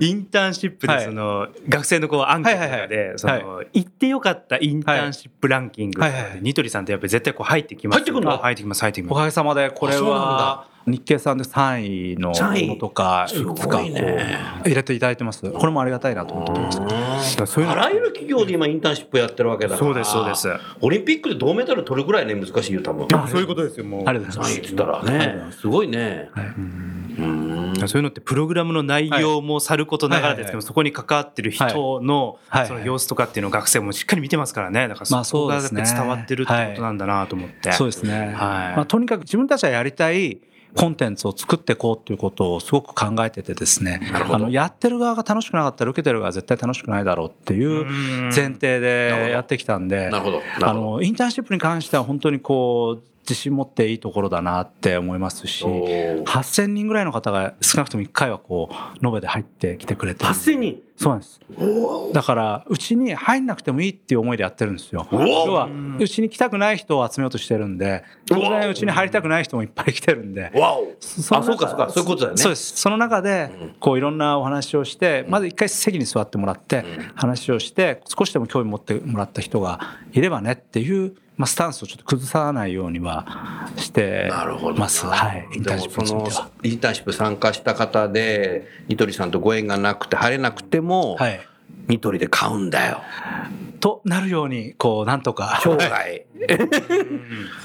[0.00, 6.02] インターンシップでその学生のこうアンケートとかでその行ってよかったインターンシップランキング
[6.40, 12.66] ニトリさんってやっぱり絶対こう入ってきます入ってくんの入ってきます入ってきますおかげさまでこれは日経さんで3位の3位。
[12.68, 13.94] ものとかいすくつか入
[14.64, 15.50] れていただいてます。
[15.50, 19.78] これもありがたいなと思ってますあらゆる企業で今インターンシップやってるわけだから。
[19.78, 20.48] そうですそうです。
[20.80, 23.06] オリンピックで銅メダル取るぐらいね、難しいよ、多分。
[23.12, 24.02] あそういうことですよもう。
[24.06, 24.54] ありがとうございます。
[24.54, 25.02] 何言ってたら。
[25.02, 26.30] ね、すごいね。
[26.36, 27.74] うん。
[27.86, 30.52] そういうのってプログラムの内容もさることながらですけど、はい。
[30.52, 32.66] はいはいそこに関わってる人のはい。
[32.66, 34.86] その様子とかっていうのを学生もしっかり見てますからね。
[34.88, 38.76] だからまあそこが伝わってるってことなんだなと思って、そうですね、はい。
[38.76, 40.40] まあ、とにかく自分たちはやりたい
[40.76, 44.00] コンテンツを作っていこうっていうことをすごく考えててですね
[44.30, 47.84] あのやってる側が楽しくなかったら受けてる側は絶対楽しくないだろうっていう
[48.34, 50.10] 前提でやってきたんで
[50.62, 56.24] あのインターンシップに関しては本当にこう自信持っていいところだなって思いますしおー。
[56.24, 60.82] 8000人ぐらいの方が少なくとも1回はこう延べで入ってきてくれてる8000人？
[60.96, 61.40] そうなんです。
[62.12, 65.06] だからうちに入んなくてもいいっていう思いでやってるんですよ。
[65.10, 65.68] お要は
[65.98, 70.50] うちに来たくない人を集めようとしてるんで当然うちに入りたくない人もいっぱい来てるんで。
[70.98, 71.88] そのあそうかそうか。
[71.88, 72.42] そういうことだよね。
[72.42, 72.76] そうです。
[72.76, 79.80] その中でこういろんなお話をしてまず一回席に座ってもらって話をして少しでも興味持ってもらった人が
[80.12, 84.80] いればねっていうまあスタンスをちょっと崩さないようにはしてなるほどな。
[84.80, 85.06] ます。
[85.06, 85.48] はい。
[85.54, 86.28] インターンシップの
[86.62, 91.40] インターンシップ参加した方で、ニトリさんとご縁がなくて入れなくても、はい。
[91.88, 93.00] ニトリで買うんだよ。
[93.80, 95.58] となるようにこうなんとか。
[95.64, 96.26] 生涯。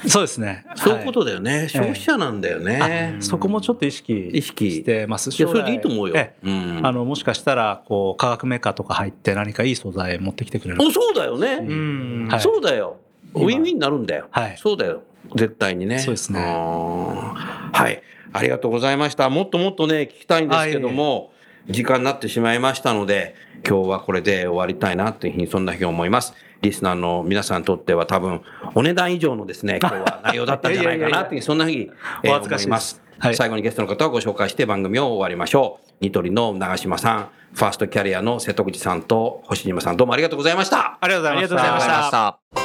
[0.07, 0.65] そうですね。
[0.75, 1.67] そういうことだよね。
[1.67, 3.17] 消費者なんだよね。
[3.19, 4.71] そこもちょっと意識意識。
[4.71, 5.31] してます。
[5.31, 6.15] いや、それでいいと思うよ。
[6.15, 6.47] ええ。
[6.47, 6.49] う
[6.79, 6.81] ん。
[6.81, 10.81] あのもしかしたらこう化学メーカーとか入って何かいい素材持ってきてくれる。
[10.81, 11.55] おそうだよね。
[11.55, 12.27] うん。
[12.31, 12.39] はい。
[12.39, 12.99] そうだよ。
[13.35, 14.27] ウィンウィンになるんだよ。
[14.31, 15.01] はいそうだよ。
[15.35, 15.99] 絶対にね。
[15.99, 18.01] そうですねんはい。
[18.33, 19.29] ありがとうございました。
[19.29, 21.31] もっともっとね、聞きたいんですけども、
[21.69, 23.35] 時間になってしまいましたので、
[23.67, 26.33] 今日はこれで終わりたいなっていうふうに、そんなふうに思います。
[26.61, 28.41] リスナーの皆さんにとっては多分、
[28.75, 31.89] お値段以上のですね、 今日は内容だったんじゃないかなっていう、そんなふうに、
[32.23, 33.01] えーお恥ずかしいます。
[33.17, 35.87] はい最後にゲストの方をご紹介して番組を終わりましょう。
[36.01, 40.13] ニトリの長島さん、ファーストキャリアの瀬戸口さんと星島さん、どうも。
[40.13, 42.64] ありがとうございましたありがとうございましたありがとうございました。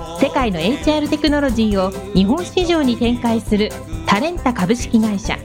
[0.21, 3.71] 世界の HR テクノロジーを日本市場に展開する
[4.05, 5.35] タレンタ株式会社。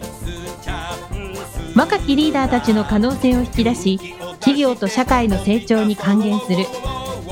[1.74, 3.99] 若きリーダーたちの可能性を引き出し
[4.35, 6.66] 企業と社会の成長に還元する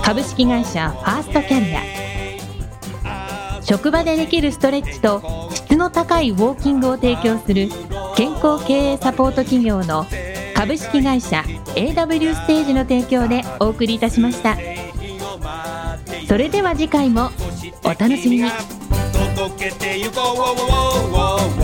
[0.02, 3.62] 株式会社ファーストキャリア。
[3.62, 7.68] 職場でできるストレッチと質の高いウォーキングを提供する
[8.16, 10.06] 健康経営サポート企業の
[10.54, 14.56] 株式会社 AW ステージの提供でお送りいたしました。
[16.26, 17.30] それでは次回も
[17.84, 18.50] お楽しみに。
[19.36, 21.63] 届けてゆこう